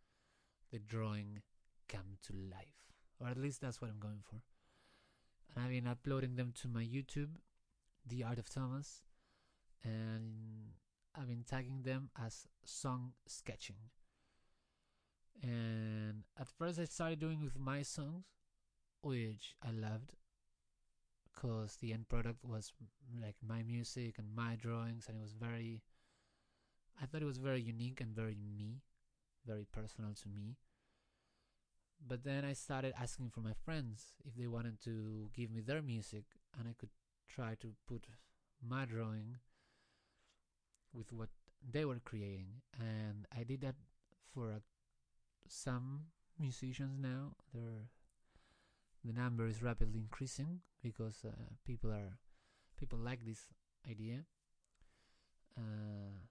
the 0.74 0.80
drawing 0.80 1.40
come 1.88 2.18
to 2.20 2.32
life, 2.32 2.82
or 3.20 3.28
at 3.28 3.38
least 3.38 3.60
that's 3.60 3.80
what 3.80 3.90
I'm 3.90 4.00
going 4.00 4.22
for. 4.28 4.42
And 5.54 5.64
I've 5.64 5.70
been 5.70 5.86
uploading 5.86 6.34
them 6.34 6.52
to 6.62 6.68
my 6.68 6.82
YouTube, 6.82 7.36
The 8.04 8.24
Art 8.24 8.40
of 8.40 8.50
Tomas, 8.50 9.02
and 9.84 10.72
I've 11.14 11.28
been 11.28 11.44
tagging 11.48 11.82
them 11.82 12.10
as 12.20 12.48
song 12.64 13.12
sketching. 13.24 13.76
And 15.44 16.24
at 16.40 16.48
first, 16.48 16.80
I 16.80 16.86
started 16.86 17.20
doing 17.20 17.40
with 17.40 17.56
my 17.56 17.82
songs, 17.82 18.24
which 19.00 19.54
I 19.62 19.70
loved 19.70 20.10
because 21.32 21.76
the 21.76 21.92
end 21.92 22.08
product 22.08 22.44
was 22.44 22.72
like 23.22 23.36
my 23.46 23.62
music 23.62 24.16
and 24.18 24.34
my 24.34 24.56
drawings, 24.56 25.06
and 25.06 25.16
it 25.16 25.22
was 25.22 25.34
very. 25.34 25.82
I 27.00 27.06
thought 27.06 27.22
it 27.22 27.26
was 27.26 27.38
very 27.38 27.60
unique 27.60 28.00
and 28.00 28.10
very 28.10 28.34
me, 28.34 28.82
very 29.46 29.66
personal 29.70 30.14
to 30.14 30.28
me. 30.28 30.56
But 32.06 32.22
then 32.24 32.44
I 32.44 32.52
started 32.52 32.92
asking 33.00 33.30
for 33.30 33.40
my 33.40 33.54
friends 33.64 34.12
if 34.24 34.34
they 34.36 34.46
wanted 34.46 34.80
to 34.84 35.30
give 35.34 35.50
me 35.50 35.60
their 35.60 35.80
music, 35.80 36.24
and 36.58 36.68
I 36.68 36.74
could 36.78 36.90
try 37.28 37.54
to 37.60 37.72
put 37.88 38.06
my 38.66 38.84
drawing 38.84 39.38
with 40.92 41.12
what 41.12 41.30
they 41.72 41.84
were 41.84 42.00
creating, 42.04 42.60
and 42.78 43.26
I 43.36 43.44
did 43.44 43.62
that 43.62 43.76
for 44.34 44.50
a, 44.50 44.60
some 45.48 46.06
musicians 46.38 46.98
now. 47.00 47.32
There 47.54 47.88
the 49.04 49.12
number 49.12 49.46
is 49.46 49.62
rapidly 49.62 50.00
increasing 50.00 50.60
because 50.82 51.24
uh, 51.26 51.32
people 51.64 51.90
are 51.90 52.18
people 52.78 52.98
like 52.98 53.24
this 53.24 53.48
idea. 53.88 54.24
Uh, 55.56 56.24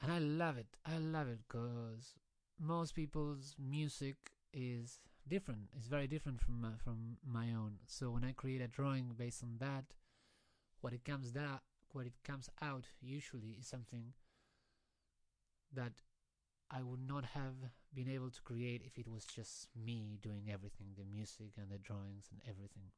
and 0.00 0.12
I 0.12 0.18
love 0.18 0.58
it. 0.58 0.66
I 0.84 0.98
love 0.98 1.28
it 1.28 1.38
because 1.46 2.14
most 2.60 2.94
people's 2.94 3.54
music 3.58 4.16
is 4.52 5.00
different. 5.28 5.68
It's 5.76 5.88
very 5.88 6.06
different 6.06 6.40
from 6.40 6.60
my, 6.60 6.76
from 6.82 7.16
my 7.26 7.48
own. 7.48 7.78
So 7.86 8.10
when 8.10 8.24
I 8.24 8.32
create 8.32 8.60
a 8.60 8.68
drawing 8.68 9.14
based 9.16 9.42
on 9.42 9.56
that, 9.58 9.84
what 10.80 10.92
it 10.92 11.04
comes 11.04 11.32
that 11.32 11.62
what 11.94 12.06
it 12.06 12.12
comes 12.24 12.50
out 12.60 12.84
usually 13.00 13.56
is 13.58 13.66
something 13.66 14.12
that 15.72 15.92
I 16.70 16.82
would 16.82 17.06
not 17.06 17.24
have 17.26 17.54
been 17.94 18.08
able 18.08 18.30
to 18.30 18.42
create 18.42 18.82
if 18.84 18.98
it 18.98 19.08
was 19.08 19.24
just 19.24 19.68
me 19.76 20.18
doing 20.20 20.48
everything, 20.52 20.88
the 20.96 21.04
music 21.04 21.52
and 21.56 21.70
the 21.70 21.78
drawings 21.78 22.26
and 22.32 22.40
everything. 22.48 22.90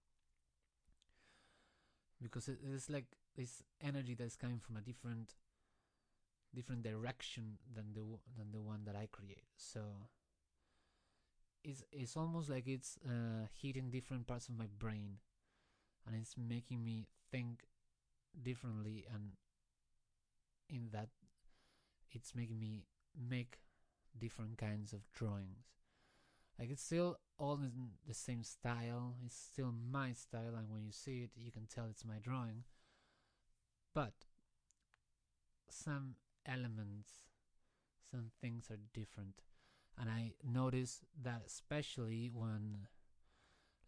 Because 2.22 2.48
it 2.48 2.58
is 2.64 2.88
like 2.88 3.04
this 3.36 3.62
energy 3.82 4.14
that's 4.14 4.36
coming 4.36 4.58
from 4.58 4.78
a 4.78 4.80
different 4.80 5.34
different 6.56 6.82
direction 6.82 7.58
than 7.74 7.92
the 7.92 8.00
than 8.36 8.50
the 8.52 8.60
one 8.60 8.80
that 8.86 8.96
I 8.96 9.06
create. 9.12 9.44
So 9.56 10.08
it's 11.62 11.82
it's 11.92 12.16
almost 12.16 12.48
like 12.48 12.66
it's 12.66 12.98
uh, 13.04 13.46
hitting 13.52 13.90
different 13.90 14.26
parts 14.26 14.48
of 14.48 14.56
my 14.56 14.66
brain, 14.78 15.18
and 16.06 16.16
it's 16.16 16.34
making 16.36 16.82
me 16.82 17.06
think 17.30 17.68
differently, 18.42 19.04
and 19.12 19.32
in 20.70 20.88
that, 20.92 21.08
it's 22.10 22.34
making 22.34 22.58
me 22.58 22.86
make 23.14 23.58
different 24.18 24.56
kinds 24.56 24.92
of 24.92 25.00
drawings. 25.12 25.66
Like 26.58 26.70
it's 26.70 26.82
still 26.82 27.18
all 27.38 27.56
in 27.56 27.90
the 28.06 28.14
same 28.14 28.42
style. 28.42 29.16
It's 29.24 29.36
still 29.36 29.72
my 29.72 30.14
style, 30.14 30.54
and 30.56 30.70
when 30.70 30.86
you 30.86 30.92
see 30.92 31.22
it, 31.22 31.30
you 31.36 31.52
can 31.52 31.66
tell 31.66 31.86
it's 31.90 32.04
my 32.04 32.18
drawing. 32.22 32.64
But 33.94 34.14
some 35.68 36.14
elements, 36.46 37.10
some 38.10 38.30
things 38.40 38.70
are 38.70 38.78
different. 38.94 39.42
And 39.98 40.10
I 40.10 40.32
noticed 40.44 41.04
that 41.22 41.42
especially 41.46 42.30
when, 42.32 42.86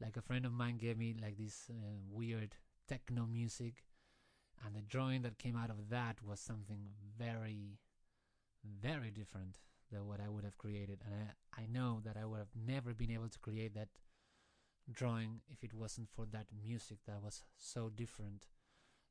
like, 0.00 0.16
a 0.16 0.22
friend 0.22 0.46
of 0.46 0.52
mine 0.52 0.78
gave 0.78 0.96
me 0.96 1.14
like 1.20 1.36
this 1.36 1.70
uh, 1.70 1.74
weird 2.10 2.56
techno 2.88 3.26
music, 3.26 3.84
and 4.64 4.74
the 4.74 4.82
drawing 4.82 5.22
that 5.22 5.38
came 5.38 5.56
out 5.56 5.70
of 5.70 5.90
that 5.90 6.22
was 6.22 6.40
something 6.40 6.88
very, 7.18 7.78
very 8.80 9.10
different 9.10 9.58
than 9.92 10.06
what 10.06 10.20
I 10.20 10.28
would 10.28 10.44
have 10.44 10.58
created. 10.58 11.02
And 11.04 11.14
I, 11.14 11.62
I 11.62 11.66
know 11.66 12.00
that 12.04 12.16
I 12.16 12.24
would 12.24 12.38
have 12.38 12.56
never 12.56 12.94
been 12.94 13.10
able 13.10 13.28
to 13.28 13.38
create 13.38 13.74
that 13.74 13.88
drawing 14.90 15.40
if 15.48 15.62
it 15.62 15.74
wasn't 15.74 16.08
for 16.08 16.26
that 16.32 16.46
music 16.64 16.98
that 17.06 17.22
was 17.22 17.44
so 17.56 17.90
different 17.94 18.46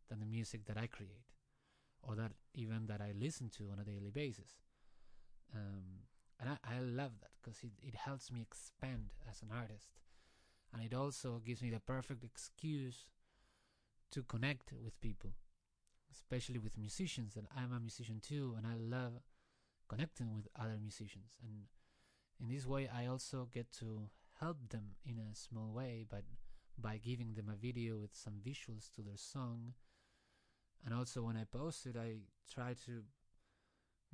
than 0.09 0.19
the 0.19 0.25
music 0.25 0.65
that 0.65 0.77
I 0.77 0.87
create 0.87 1.36
or 2.01 2.15
that 2.15 2.31
even 2.53 2.87
that 2.87 3.01
I 3.01 3.13
listen 3.17 3.49
to 3.57 3.69
on 3.71 3.79
a 3.79 3.83
daily 3.83 4.11
basis. 4.11 4.59
Um, 5.53 6.05
and 6.39 6.49
I, 6.49 6.77
I 6.77 6.79
love 6.79 7.11
that 7.21 7.31
because 7.41 7.59
it, 7.63 7.71
it 7.81 7.95
helps 7.95 8.31
me 8.31 8.41
expand 8.41 9.09
as 9.29 9.41
an 9.41 9.49
artist. 9.53 9.87
And 10.73 10.83
it 10.83 10.93
also 10.93 11.41
gives 11.45 11.61
me 11.61 11.69
the 11.69 11.79
perfect 11.79 12.23
excuse 12.23 13.05
to 14.11 14.23
connect 14.23 14.71
with 14.83 14.99
people, 15.01 15.31
especially 16.11 16.59
with 16.59 16.77
musicians. 16.77 17.35
And 17.35 17.47
I'm 17.55 17.73
a 17.73 17.79
musician 17.79 18.19
too, 18.21 18.55
and 18.57 18.67
I 18.67 18.75
love 18.77 19.21
connecting 19.87 20.33
with 20.33 20.47
other 20.59 20.77
musicians. 20.81 21.37
And 21.41 21.63
in 22.39 22.53
this 22.53 22.67
way, 22.67 22.89
I 22.93 23.07
also 23.07 23.47
get 23.51 23.71
to 23.79 24.09
help 24.39 24.57
them 24.69 24.95
in 25.05 25.17
a 25.17 25.35
small 25.35 25.71
way, 25.73 26.05
but 26.07 26.23
by 26.77 26.97
giving 26.97 27.33
them 27.33 27.49
a 27.51 27.55
video 27.55 27.97
with 27.97 28.11
some 28.13 28.35
visuals 28.45 28.91
to 28.95 29.01
their 29.01 29.17
song 29.17 29.73
and 30.85 30.93
also 30.93 31.21
when 31.23 31.37
I 31.37 31.43
post 31.43 31.85
it, 31.85 31.95
I 31.97 32.17
try 32.51 32.73
to 32.85 33.03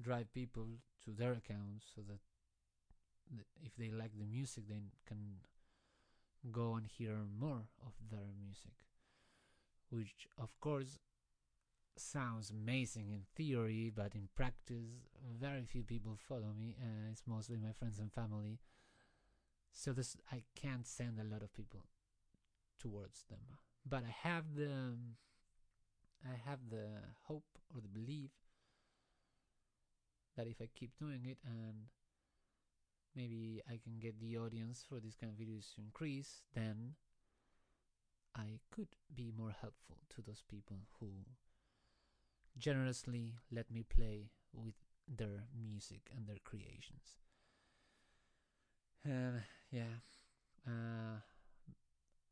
drive 0.01 0.33
people 0.33 0.67
to 1.05 1.11
their 1.11 1.33
accounts 1.33 1.85
so 1.95 2.01
that 2.07 2.19
if 3.63 3.75
they 3.77 3.89
like 3.89 4.11
the 4.17 4.25
music, 4.25 4.67
they 4.67 4.81
can 5.07 5.37
go 6.51 6.75
and 6.75 6.85
hear 6.85 7.15
more 7.39 7.63
of 7.85 7.93
their 8.11 8.33
music, 8.37 8.73
which 9.89 10.27
of 10.37 10.59
course 10.59 10.99
sounds 11.95 12.49
amazing 12.49 13.11
in 13.11 13.21
theory, 13.35 13.91
but 13.95 14.15
in 14.15 14.27
practice, 14.35 15.07
very 15.39 15.63
few 15.65 15.83
people 15.83 16.17
follow 16.27 16.53
me, 16.57 16.75
and 16.81 17.11
it's 17.11 17.23
mostly 17.27 17.57
my 17.57 17.71
friends 17.71 17.99
and 17.99 18.11
family. 18.11 18.59
So 19.71 19.93
this 19.93 20.17
I 20.31 20.43
can't 20.55 20.85
send 20.87 21.19
a 21.19 21.23
lot 21.23 21.41
of 21.43 21.53
people 21.53 21.85
towards 22.79 23.23
them, 23.29 23.57
but 23.85 24.03
I 24.03 24.27
have 24.27 24.55
the 24.55 24.97
I 26.25 26.49
have 26.49 26.59
the 26.69 26.87
hope 27.23 27.57
or 27.73 27.81
the 27.81 27.87
belief 27.87 28.31
that 30.37 30.47
if 30.47 30.61
I 30.61 30.69
keep 30.73 30.97
doing 30.97 31.25
it 31.25 31.37
and 31.45 31.87
maybe 33.15 33.61
I 33.67 33.79
can 33.83 33.99
get 33.99 34.19
the 34.19 34.37
audience 34.37 34.85
for 34.87 34.99
these 34.99 35.15
kind 35.15 35.31
of 35.31 35.37
videos 35.37 35.73
to 35.75 35.81
increase, 35.81 36.41
then 36.55 36.95
I 38.35 38.59
could 38.71 38.87
be 39.13 39.31
more 39.37 39.51
helpful 39.59 39.97
to 40.15 40.21
those 40.21 40.43
people 40.49 40.77
who 40.99 41.09
generously 42.57 43.33
let 43.51 43.69
me 43.69 43.83
play 43.83 44.29
with 44.53 44.75
their 45.07 45.45
music 45.55 46.09
and 46.15 46.27
their 46.27 46.41
creations. 46.43 47.17
Uh, 49.05 49.41
yeah, 49.71 49.99
uh, 50.65 51.19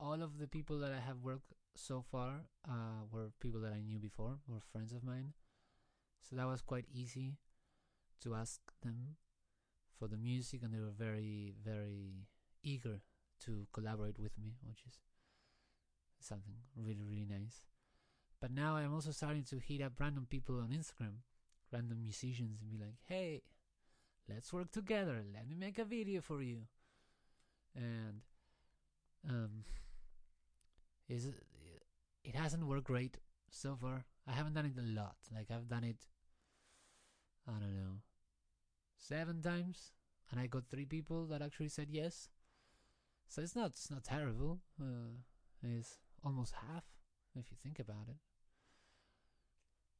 all 0.01 0.23
of 0.23 0.39
the 0.39 0.47
people 0.47 0.79
that 0.79 0.91
I 0.91 0.99
have 0.99 1.21
worked 1.21 1.53
so 1.75 2.03
far 2.11 2.41
uh, 2.67 3.05
were 3.11 3.29
people 3.39 3.61
that 3.61 3.71
I 3.71 3.81
knew 3.81 3.99
before, 3.99 4.39
were 4.47 4.59
friends 4.71 4.91
of 4.93 5.03
mine. 5.03 5.33
So 6.27 6.35
that 6.35 6.47
was 6.47 6.61
quite 6.61 6.85
easy 6.91 7.37
to 8.23 8.35
ask 8.35 8.59
them 8.83 9.15
for 9.97 10.07
the 10.07 10.17
music, 10.17 10.61
and 10.63 10.73
they 10.73 10.79
were 10.79 10.95
very, 10.97 11.53
very 11.63 12.27
eager 12.63 13.01
to 13.45 13.67
collaborate 13.73 14.19
with 14.19 14.37
me, 14.37 14.55
which 14.67 14.83
is 14.87 14.99
something 16.19 16.55
really, 16.75 17.05
really 17.07 17.27
nice. 17.29 17.61
But 18.41 18.51
now 18.51 18.75
I'm 18.75 18.93
also 18.93 19.11
starting 19.11 19.43
to 19.45 19.59
hit 19.59 19.81
up 19.81 19.93
random 19.99 20.25
people 20.27 20.59
on 20.59 20.69
Instagram, 20.69 21.21
random 21.71 22.01
musicians, 22.01 22.59
and 22.61 22.71
be 22.71 22.83
like, 22.83 22.95
hey, 23.07 23.43
let's 24.27 24.51
work 24.51 24.71
together. 24.71 25.23
Let 25.31 25.47
me 25.47 25.55
make 25.55 25.77
a 25.77 25.85
video 25.85 26.21
for 26.21 26.41
you. 26.41 26.61
And 27.75 28.21
um, 29.29 29.63
is 31.11 31.27
it 32.23 32.35
hasn't 32.35 32.65
worked 32.65 32.85
great 32.85 33.17
so 33.49 33.75
far. 33.75 34.05
I 34.27 34.31
haven't 34.31 34.53
done 34.53 34.65
it 34.65 34.79
a 34.79 34.99
lot. 34.99 35.15
Like 35.33 35.51
I've 35.51 35.67
done 35.67 35.83
it, 35.83 36.07
I 37.47 37.59
don't 37.59 37.75
know, 37.75 37.97
seven 38.97 39.41
times, 39.41 39.91
and 40.29 40.39
I 40.39 40.47
got 40.47 40.69
three 40.69 40.85
people 40.85 41.25
that 41.27 41.41
actually 41.41 41.69
said 41.69 41.87
yes. 41.89 42.29
So 43.27 43.41
it's 43.41 43.55
not 43.55 43.71
it's 43.71 43.91
not 43.91 44.03
terrible. 44.03 44.59
Uh, 44.79 45.19
it's 45.63 45.99
almost 46.23 46.53
half 46.53 46.85
if 47.35 47.51
you 47.51 47.57
think 47.61 47.79
about 47.79 48.07
it. 48.09 48.17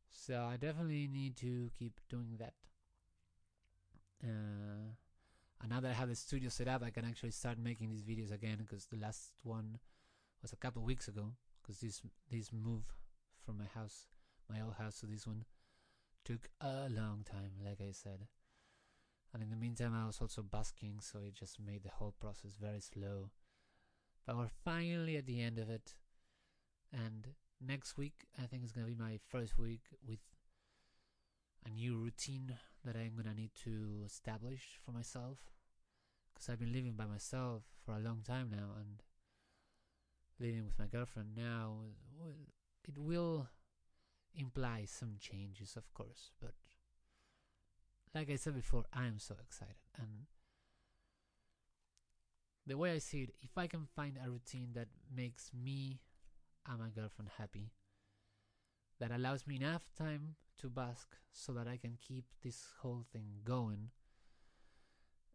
So 0.10 0.46
I 0.50 0.58
definitely 0.58 1.08
need 1.12 1.36
to 1.38 1.70
keep 1.78 2.00
doing 2.10 2.38
that. 2.40 2.54
Uh, 4.24 4.94
and 5.62 5.70
now 5.70 5.80
that 5.80 5.90
I 5.90 5.94
have 5.94 6.10
the 6.10 6.16
studio 6.16 6.50
set 6.50 6.68
up, 6.68 6.84
I 6.84 6.90
can 6.90 7.06
actually 7.06 7.32
start 7.32 7.58
making 7.58 7.90
these 7.90 8.04
videos 8.04 8.32
again 8.32 8.58
because 8.60 8.86
the 8.86 8.98
last 8.98 9.34
one 9.44 9.80
was 10.42 10.54
a 10.54 10.58
couple 10.58 10.82
of 10.82 10.88
weeks 10.88 11.08
ago 11.08 11.34
because 11.62 11.80
this 11.80 12.02
this 12.30 12.52
move 12.52 12.84
from 13.46 13.58
my 13.58 13.66
house, 13.66 14.08
my 14.50 14.62
old 14.62 14.76
house 14.76 15.00
to 15.00 15.06
this 15.06 15.28
one, 15.28 15.46
took 16.26 16.50
a 16.60 16.88
long 16.90 17.24
time, 17.30 17.52
like 17.64 17.82
I 17.82 17.92
said. 17.92 18.28
And 19.34 19.42
in 19.42 19.50
the 19.50 19.56
meantime, 19.56 19.94
I 19.96 20.08
was 20.08 20.20
also 20.20 20.42
busking, 20.44 21.00
so 21.00 21.20
it 21.26 21.34
just 21.34 21.60
made 21.60 21.84
the 21.84 21.90
whole 21.90 22.14
process 22.20 22.58
very 22.60 22.82
slow. 22.82 23.30
But 24.26 24.38
we're 24.38 24.50
finally 24.66 25.18
at 25.18 25.26
the 25.26 25.42
end 25.42 25.58
of 25.58 25.70
it, 25.70 25.96
and 26.92 27.30
next 27.60 27.98
week 27.98 28.26
I 28.42 28.46
think 28.46 28.64
it's 28.64 28.72
gonna 28.72 28.88
be 28.88 28.96
my 28.96 29.20
first 29.30 29.58
week 29.58 29.82
with 30.08 30.20
a 31.66 31.70
new 31.70 31.98
routine 31.98 32.58
that 32.84 32.96
I'm 32.96 33.14
gonna 33.16 33.36
need 33.36 33.52
to 33.64 34.02
establish 34.06 34.80
for 34.84 34.92
myself 34.92 35.38
because 36.34 36.50
I've 36.50 36.60
been 36.60 36.74
living 36.74 36.94
by 36.94 37.06
myself 37.06 37.64
for 37.86 37.94
a 37.94 38.00
long 38.00 38.22
time 38.26 38.50
now, 38.52 38.76
and 38.80 39.02
living 40.42 40.66
with 40.66 40.78
my 40.80 40.88
girlfriend 40.88 41.30
now, 41.36 41.76
it 42.88 42.98
will 42.98 43.48
imply 44.36 44.86
some 44.86 45.16
changes, 45.20 45.76
of 45.76 45.94
course, 45.94 46.32
but 46.42 46.54
like 48.14 48.30
I 48.30 48.36
said 48.36 48.56
before, 48.56 48.84
I 48.94 49.06
am 49.06 49.20
so 49.20 49.36
excited. 49.42 49.76
And 49.98 50.26
the 52.66 52.78
way 52.78 52.92
I 52.92 52.98
see 52.98 53.24
it, 53.24 53.36
if 53.42 53.58
I 53.58 53.68
can 53.68 53.86
find 53.96 54.18
a 54.18 54.30
routine 54.30 54.70
that 54.74 54.88
makes 55.14 55.52
me 55.54 56.02
and 56.68 56.80
my 56.80 56.90
girlfriend 56.90 57.32
happy, 57.38 57.72
that 59.00 59.12
allows 59.12 59.48
me 59.48 59.56
enough 59.56 59.90
time 59.98 60.36
to 60.60 60.70
bask 60.70 61.16
so 61.32 61.54
that 61.54 61.68
I 61.68 61.78
can 61.78 61.98
keep 62.02 62.26
this 62.44 62.66
whole 62.82 63.06
thing 63.12 63.42
going, 63.44 63.90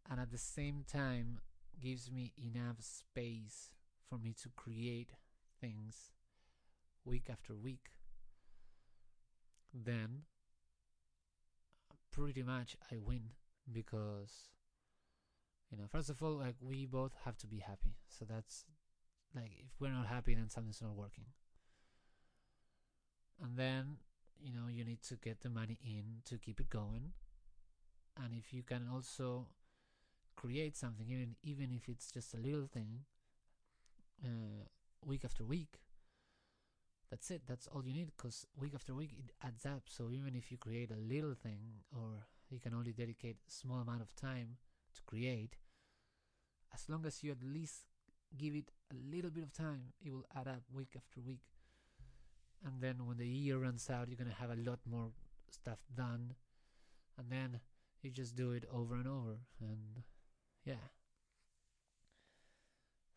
and 0.09 0.21
at 0.21 0.31
the 0.31 0.39
same 0.39 0.85
time 0.87 1.41
gives 1.81 2.11
me 2.11 2.33
enough 2.39 2.77
space 2.81 3.71
for 4.09 4.19
me 4.19 4.35
to 4.43 4.49
create 4.57 5.13
things 5.61 6.13
week 7.05 7.29
after 7.31 7.55
week, 7.55 7.91
then 9.73 10.23
pretty 12.11 12.43
much 12.43 12.77
I 12.91 12.97
win 12.99 13.31
because 13.71 14.51
You 15.71 15.79
know, 15.79 15.87
first 15.89 16.11
of 16.11 16.23
all, 16.23 16.39
like 16.39 16.57
we 16.61 16.87
both 16.87 17.13
have 17.25 17.37
to 17.39 17.47
be 17.47 17.59
happy. 17.59 17.97
So 18.09 18.25
that's 18.25 18.65
like 19.35 19.53
if 19.65 19.81
we're 19.81 19.91
not 19.93 20.07
happy, 20.07 20.35
then 20.35 20.49
something's 20.49 20.83
not 20.83 20.95
working. 20.95 21.27
And 23.43 23.57
then 23.57 23.99
you 24.39 24.53
know 24.53 24.69
you 24.69 24.85
need 24.85 25.03
to 25.05 25.17
get 25.17 25.41
the 25.41 25.49
money 25.51 25.79
in 25.85 26.23
to 26.27 26.39
keep 26.39 26.61
it 26.61 26.71
going. 26.71 27.13
And 28.17 28.33
if 28.35 28.53
you 28.53 28.63
can 28.63 28.89
also 28.93 29.49
create 30.37 30.77
something, 30.77 31.09
even 31.11 31.37
even 31.43 31.73
if 31.73 31.89
it's 31.89 32.11
just 32.11 32.35
a 32.35 32.39
little 32.39 32.67
thing, 32.67 33.05
uh, 34.25 34.65
week 35.05 35.25
after 35.25 35.45
week, 35.45 35.81
that's 37.11 37.31
it. 37.31 37.43
That's 37.47 37.67
all 37.69 37.85
you 37.85 37.93
need 37.93 38.11
because 38.17 38.47
week 38.59 38.73
after 38.75 38.95
week 38.95 39.13
it 39.19 39.33
adds 39.45 39.65
up. 39.65 39.83
So 39.87 40.11
even 40.11 40.35
if 40.35 40.51
you 40.51 40.59
create 40.59 40.91
a 40.91 41.15
little 41.15 41.35
thing, 41.35 41.61
or 41.93 42.27
you 42.51 42.59
can 42.59 42.75
only 42.75 42.93
dedicate 42.93 43.37
a 43.47 43.51
small 43.51 43.79
amount 43.79 44.03
of 44.03 44.15
time 44.17 44.57
to 44.95 45.03
create, 45.03 45.57
as 46.75 46.89
long 46.89 47.07
as 47.07 47.23
you 47.23 47.31
at 47.31 47.43
least 47.43 47.85
give 48.37 48.55
it 48.55 48.71
a 48.91 49.15
little 49.15 49.31
bit 49.31 49.45
of 49.45 49.53
time, 49.53 49.93
it 50.05 50.13
will 50.13 50.27
add 50.35 50.49
up 50.49 50.63
week 50.73 50.95
after 50.97 51.21
week. 51.21 51.43
And 52.65 52.81
then 52.81 53.07
when 53.07 53.19
the 53.19 53.27
year 53.27 53.59
runs 53.59 53.89
out, 53.91 54.09
you're 54.09 54.17
gonna 54.17 54.35
have 54.41 54.51
a 54.51 54.61
lot 54.69 54.81
more 54.89 55.11
stuff 55.51 55.79
done, 55.95 56.35
and 57.17 57.31
then 57.31 57.61
you 58.03 58.11
just 58.11 58.35
do 58.35 58.53
it 58.53 58.65
over 58.73 58.97
and 58.97 59.07
over. 59.07 59.37
And 59.61 60.03
yeah. 60.65 60.75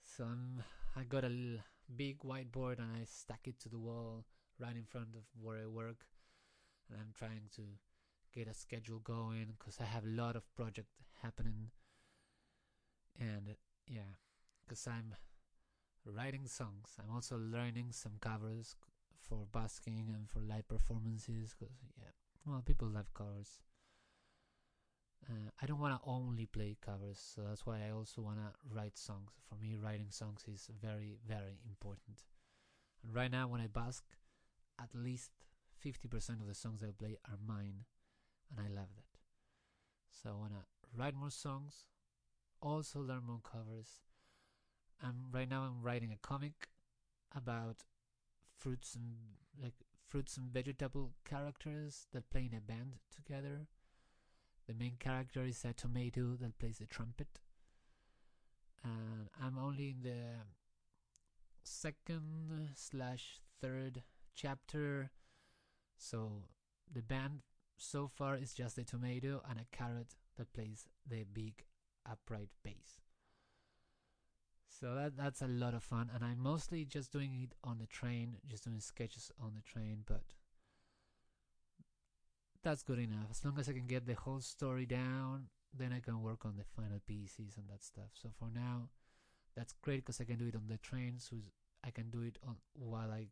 So 0.04 0.26
I'm, 0.26 0.64
I 0.96 1.04
got 1.04 1.24
a 1.24 1.32
big 1.96 2.20
whiteboard 2.20 2.80
and 2.80 2.92
I 2.96 3.06
stack 3.06 3.42
it 3.46 3.60
to 3.62 3.70
the 3.70 3.78
wall 3.78 4.26
right 4.60 4.76
in 4.76 4.84
front 4.84 5.10
of 5.16 5.24
where 5.42 5.58
I 5.58 5.68
work, 5.68 6.06
and 6.90 7.00
I'm 7.00 7.14
trying 7.14 7.50
to 7.56 7.62
get 8.34 8.48
a 8.48 8.54
schedule 8.54 9.00
going 9.00 9.54
because 9.58 9.78
I 9.80 9.86
have 9.86 10.04
a 10.04 10.10
lot 10.22 10.36
of 10.36 10.44
project 10.56 10.90
happening. 11.22 11.72
And 13.20 13.56
yeah, 13.88 14.18
because 14.68 14.86
I'm 14.88 15.16
writing 16.06 16.48
songs, 16.48 16.96
I'm 17.00 17.14
also 17.14 17.38
learning 17.38 17.92
some 17.92 18.14
covers 18.20 18.76
for 19.20 19.46
busking 19.52 20.12
and 20.14 20.30
for 20.30 20.40
live 20.40 20.68
performances. 20.68 21.56
Because 21.58 21.76
yeah, 21.98 22.12
well, 22.46 22.64
people 22.66 22.88
love 22.88 23.14
covers. 23.14 23.60
Uh, 25.28 25.50
I 25.62 25.66
don't 25.66 25.80
want 25.80 25.94
to 26.02 26.10
only 26.10 26.46
play 26.46 26.78
covers, 26.82 27.20
so 27.20 27.42
that's 27.48 27.66
why 27.66 27.82
I 27.88 27.92
also 27.92 28.22
want 28.22 28.38
to 28.38 28.52
write 28.74 28.98
songs. 28.98 29.32
For 29.48 29.56
me, 29.56 29.76
writing 29.76 30.08
songs 30.10 30.46
is 30.48 30.70
very, 30.82 31.18
very 31.28 31.60
important. 31.68 32.24
And 33.04 33.14
right 33.14 33.32
now, 33.32 33.48
when 33.48 33.62
I 33.62 33.68
bask, 33.68 34.04
at 34.82 34.90
least 34.94 35.32
50% 35.84 36.42
of 36.42 36.48
the 36.48 36.56
songs 36.56 36.84
I 36.84 36.92
play 36.92 37.18
are 37.26 37.38
mine, 37.46 37.86
and 38.50 38.66
I 38.66 38.70
love 38.70 38.90
that. 38.96 39.20
So 40.12 40.30
I 40.32 40.34
want 40.34 40.54
to 40.54 40.64
write 40.98 41.16
more 41.16 41.32
songs, 41.32 41.86
also 42.62 43.00
learn 43.00 43.24
more 43.26 43.42
covers. 43.44 44.02
I'm 45.02 45.28
right 45.32 45.50
now 45.50 45.64
I'm 45.64 45.82
writing 45.82 46.12
a 46.12 46.18
comic 46.28 46.70
about 47.36 47.84
fruits 48.58 48.96
and 48.96 49.16
like 49.62 49.76
fruits 50.08 50.38
and 50.38 50.52
vegetable 50.52 51.14
characters 51.24 52.08
that 52.14 52.30
play 52.30 52.50
in 52.52 52.58
a 52.58 52.62
band 52.62 52.96
together. 53.16 53.68
The 54.70 54.76
main 54.76 54.98
character 55.00 55.44
is 55.44 55.66
a 55.66 55.74
tomato 55.74 56.36
that 56.40 56.60
plays 56.60 56.78
the 56.78 56.86
trumpet. 56.86 57.40
And 58.84 59.28
I'm 59.44 59.58
only 59.58 59.90
in 59.90 60.04
the 60.04 60.46
second 61.64 62.70
slash 62.76 63.40
third 63.60 64.04
chapter. 64.36 65.10
So 65.98 66.44
the 66.94 67.02
band 67.02 67.40
so 67.78 68.08
far 68.08 68.36
is 68.36 68.54
just 68.54 68.78
a 68.78 68.84
tomato 68.84 69.42
and 69.50 69.60
a 69.60 69.76
carrot 69.76 70.14
that 70.38 70.54
plays 70.54 70.86
the 71.10 71.24
big 71.34 71.66
upright 72.08 72.50
bass. 72.64 73.02
So 74.68 74.94
that 74.94 75.18
that's 75.18 75.42
a 75.42 75.48
lot 75.48 75.74
of 75.74 75.84
fun, 75.84 76.12
and 76.14 76.24
I'm 76.24 76.40
mostly 76.40 76.86
just 76.86 77.12
doing 77.12 77.42
it 77.42 77.56
on 77.64 77.80
the 77.80 77.88
train, 77.88 78.38
just 78.48 78.66
doing 78.66 78.80
sketches 78.80 79.32
on 79.42 79.56
the 79.56 79.62
train. 79.62 80.04
But 80.06 80.22
that's 82.64 82.84
good 82.84 83.00
enough. 83.00 83.28
As 83.32 83.44
long 83.44 83.58
as 83.60 83.70
I 83.70 83.74
can 83.74 83.88
get 83.88 84.06
the 84.06 84.16
whole 84.16 84.42
story 84.42 84.86
down, 84.86 85.48
then 85.78 85.94
I 85.94 86.00
can 86.00 86.22
work 86.22 86.46
on 86.46 86.56
the 86.58 86.64
final 86.64 87.00
pieces 87.08 87.58
and 87.58 87.68
that 87.70 87.84
stuff. 87.84 88.12
So 88.14 88.30
for 88.38 88.50
now, 88.54 88.90
that's 89.56 89.74
great 89.82 90.06
because 90.06 90.20
I 90.22 90.26
can 90.26 90.38
do 90.38 90.48
it 90.48 90.56
on 90.56 90.68
the 90.68 90.78
train. 90.78 91.16
So 91.20 91.38
I 91.84 91.92
can 91.92 92.10
do 92.10 92.22
it 92.22 92.38
on 92.48 92.58
while 92.74 93.12
I 93.12 93.28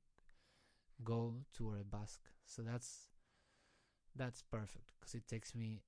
go 1.04 1.36
to 1.58 1.84
busk. 1.90 2.22
So 2.46 2.62
that's 2.62 3.08
that's 4.16 4.42
perfect 4.42 4.94
because 5.00 5.16
it 5.16 5.28
takes 5.28 5.54
me. 5.56 5.84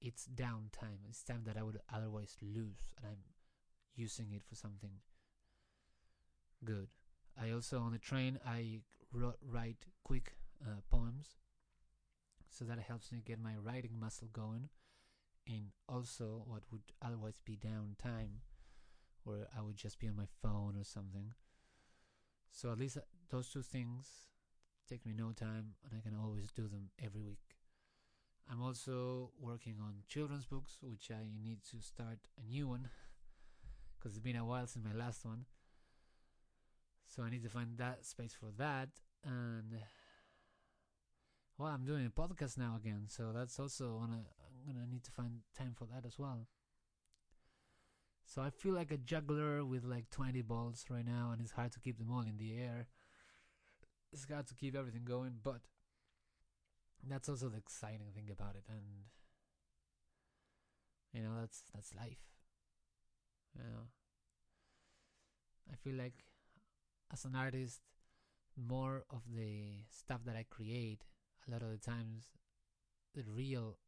It's 0.00 0.28
downtime. 0.34 1.00
It's 1.08 1.22
time 1.22 1.42
that 1.46 1.56
I 1.56 1.62
would 1.62 1.78
otherwise 1.92 2.36
lose, 2.42 2.92
and 2.98 3.06
I'm 3.06 3.22
using 3.96 4.32
it 4.32 4.42
for 4.44 4.54
something 4.54 4.90
good. 6.64 6.88
I 7.40 7.50
also 7.50 7.78
on 7.80 7.92
the 7.92 7.98
train 7.98 8.38
I 8.46 8.80
ro- 9.12 9.34
write 9.42 9.86
quick 10.04 10.32
uh, 10.62 10.80
poems, 10.90 11.36
so 12.54 12.64
that 12.64 12.78
helps 12.78 13.10
me 13.10 13.20
get 13.24 13.42
my 13.42 13.54
writing 13.60 13.98
muscle 13.98 14.28
going, 14.32 14.68
and 15.46 15.72
also 15.88 16.44
what 16.46 16.62
would 16.70 16.82
otherwise 17.02 17.40
be 17.44 17.56
downtime, 17.56 18.42
where 19.24 19.48
I 19.56 19.60
would 19.60 19.76
just 19.76 19.98
be 19.98 20.06
on 20.06 20.16
my 20.16 20.28
phone 20.40 20.76
or 20.78 20.84
something. 20.84 21.32
So 22.52 22.70
at 22.70 22.78
least 22.78 22.96
uh, 22.96 23.00
those 23.30 23.48
two 23.48 23.62
things 23.62 24.06
take 24.88 25.04
me 25.04 25.12
no 25.16 25.32
time, 25.32 25.74
and 25.84 25.98
I 25.98 26.00
can 26.00 26.16
always 26.16 26.52
do 26.52 26.68
them 26.68 26.90
every 27.04 27.22
week. 27.22 27.56
I'm 28.48 28.62
also 28.62 29.30
working 29.40 29.76
on 29.82 30.04
children's 30.06 30.46
books, 30.46 30.78
which 30.80 31.10
I 31.10 31.24
need 31.42 31.58
to 31.72 31.80
start 31.80 32.18
a 32.40 32.48
new 32.48 32.68
one 32.68 32.88
because 33.98 34.12
it's 34.16 34.24
been 34.24 34.36
a 34.36 34.44
while 34.44 34.68
since 34.68 34.84
my 34.84 34.96
last 34.96 35.24
one. 35.24 35.46
So 37.08 37.24
I 37.24 37.30
need 37.30 37.42
to 37.42 37.48
find 37.48 37.78
that 37.78 38.04
space 38.04 38.34
for 38.38 38.50
that. 38.58 38.90
And 39.24 39.80
well, 41.58 41.72
I'm 41.72 41.84
doing 41.84 42.06
a 42.06 42.10
podcast 42.10 42.58
now 42.58 42.76
again, 42.76 43.04
so 43.08 43.32
that's 43.34 43.58
also 43.58 43.98
gonna 44.00 44.22
I'm 44.66 44.66
gonna 44.66 44.86
need 44.90 45.04
to 45.04 45.10
find 45.10 45.40
time 45.56 45.74
for 45.76 45.86
that 45.86 46.06
as 46.06 46.18
well. 46.18 46.46
So 48.26 48.42
I 48.42 48.50
feel 48.50 48.74
like 48.74 48.90
a 48.90 48.96
juggler 48.96 49.64
with 49.64 49.84
like 49.84 50.10
20 50.10 50.42
balls 50.42 50.84
right 50.90 51.06
now, 51.06 51.30
and 51.32 51.40
it's 51.40 51.52
hard 51.52 51.72
to 51.72 51.80
keep 51.80 51.98
them 51.98 52.10
all 52.10 52.22
in 52.22 52.36
the 52.38 52.54
air. 52.56 52.88
It's 54.12 54.26
hard 54.30 54.46
to 54.48 54.54
keep 54.54 54.74
everything 54.76 55.04
going, 55.04 55.38
but 55.42 55.60
that's 57.06 57.28
also 57.28 57.48
the 57.48 57.58
exciting 57.58 58.10
thing 58.14 58.30
about 58.30 58.56
it, 58.56 58.64
and 58.68 58.82
you 61.12 61.22
know 61.22 61.36
that's 61.40 61.62
that's 61.72 61.94
life. 61.94 62.24
You 63.56 63.62
know, 63.62 63.82
I 65.72 65.76
feel 65.76 65.94
like 65.94 66.24
as 67.12 67.24
an 67.24 67.36
artist, 67.36 67.80
more 68.56 69.04
of 69.10 69.22
the 69.32 69.84
stuff 69.90 70.20
that 70.26 70.36
I 70.36 70.44
create, 70.48 71.04
a 71.46 71.50
lot 71.50 71.62
of 71.62 71.70
the 71.70 71.78
times, 71.78 72.24
the 73.14 73.24
real 73.26 73.78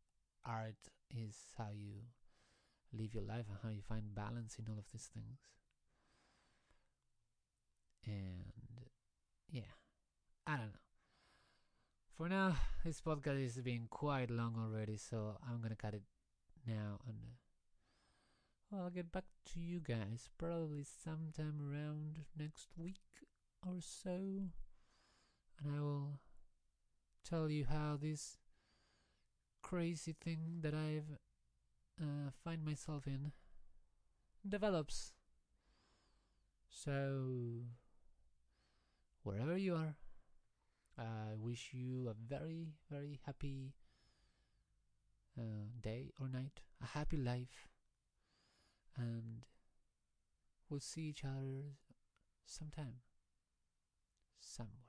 art 0.44 0.76
is 1.10 1.36
how 1.56 1.68
you 1.72 1.94
live 2.92 3.14
your 3.14 3.24
life 3.24 3.46
and 3.48 3.58
how 3.62 3.68
you 3.68 3.82
find 3.88 4.14
balance 4.14 4.56
in 4.58 4.66
all 4.70 4.78
of 4.78 4.84
these 4.92 5.10
things. 5.12 5.38
And 8.06 8.88
yeah, 9.50 9.72
I 10.46 10.56
don't 10.56 10.66
know. 10.66 10.80
For 12.16 12.28
now, 12.28 12.56
this 12.84 13.00
podcast 13.00 13.44
is 13.44 13.58
being 13.58 13.88
quite 13.90 14.30
long 14.30 14.54
already, 14.58 14.96
so 14.96 15.36
I'm 15.46 15.60
gonna 15.60 15.76
cut 15.76 15.94
it 15.94 16.02
now 16.66 17.00
and. 17.06 17.16
I'll 18.72 18.90
get 18.90 19.12
back 19.12 19.24
to 19.52 19.60
you 19.60 19.78
guys 19.78 20.28
probably 20.38 20.82
sometime 20.82 21.60
around 21.62 22.18
next 22.36 22.68
week 22.76 23.00
or 23.64 23.76
so, 23.80 24.10
and 24.10 24.50
I 25.64 25.80
will 25.80 26.18
tell 27.28 27.50
you 27.50 27.64
how 27.64 27.98
this 28.00 28.38
crazy 29.62 30.14
thing 30.22 30.60
that 30.60 30.74
I've 30.74 31.18
uh, 32.00 32.30
find 32.44 32.64
myself 32.64 33.06
in 33.06 33.32
develops. 34.48 35.12
So, 36.68 37.64
wherever 39.22 39.56
you 39.56 39.74
are, 39.74 39.96
I 40.98 41.34
wish 41.36 41.70
you 41.72 42.08
a 42.08 42.14
very, 42.14 42.68
very 42.90 43.20
happy 43.26 43.74
uh, 45.38 45.66
day 45.80 46.12
or 46.20 46.28
night, 46.28 46.60
a 46.82 46.86
happy 46.86 47.16
life 47.16 47.68
and 48.96 49.44
we'll 50.68 50.80
see 50.80 51.02
each 51.02 51.24
other 51.24 51.74
sometime, 52.44 53.00
somewhere. 54.40 54.85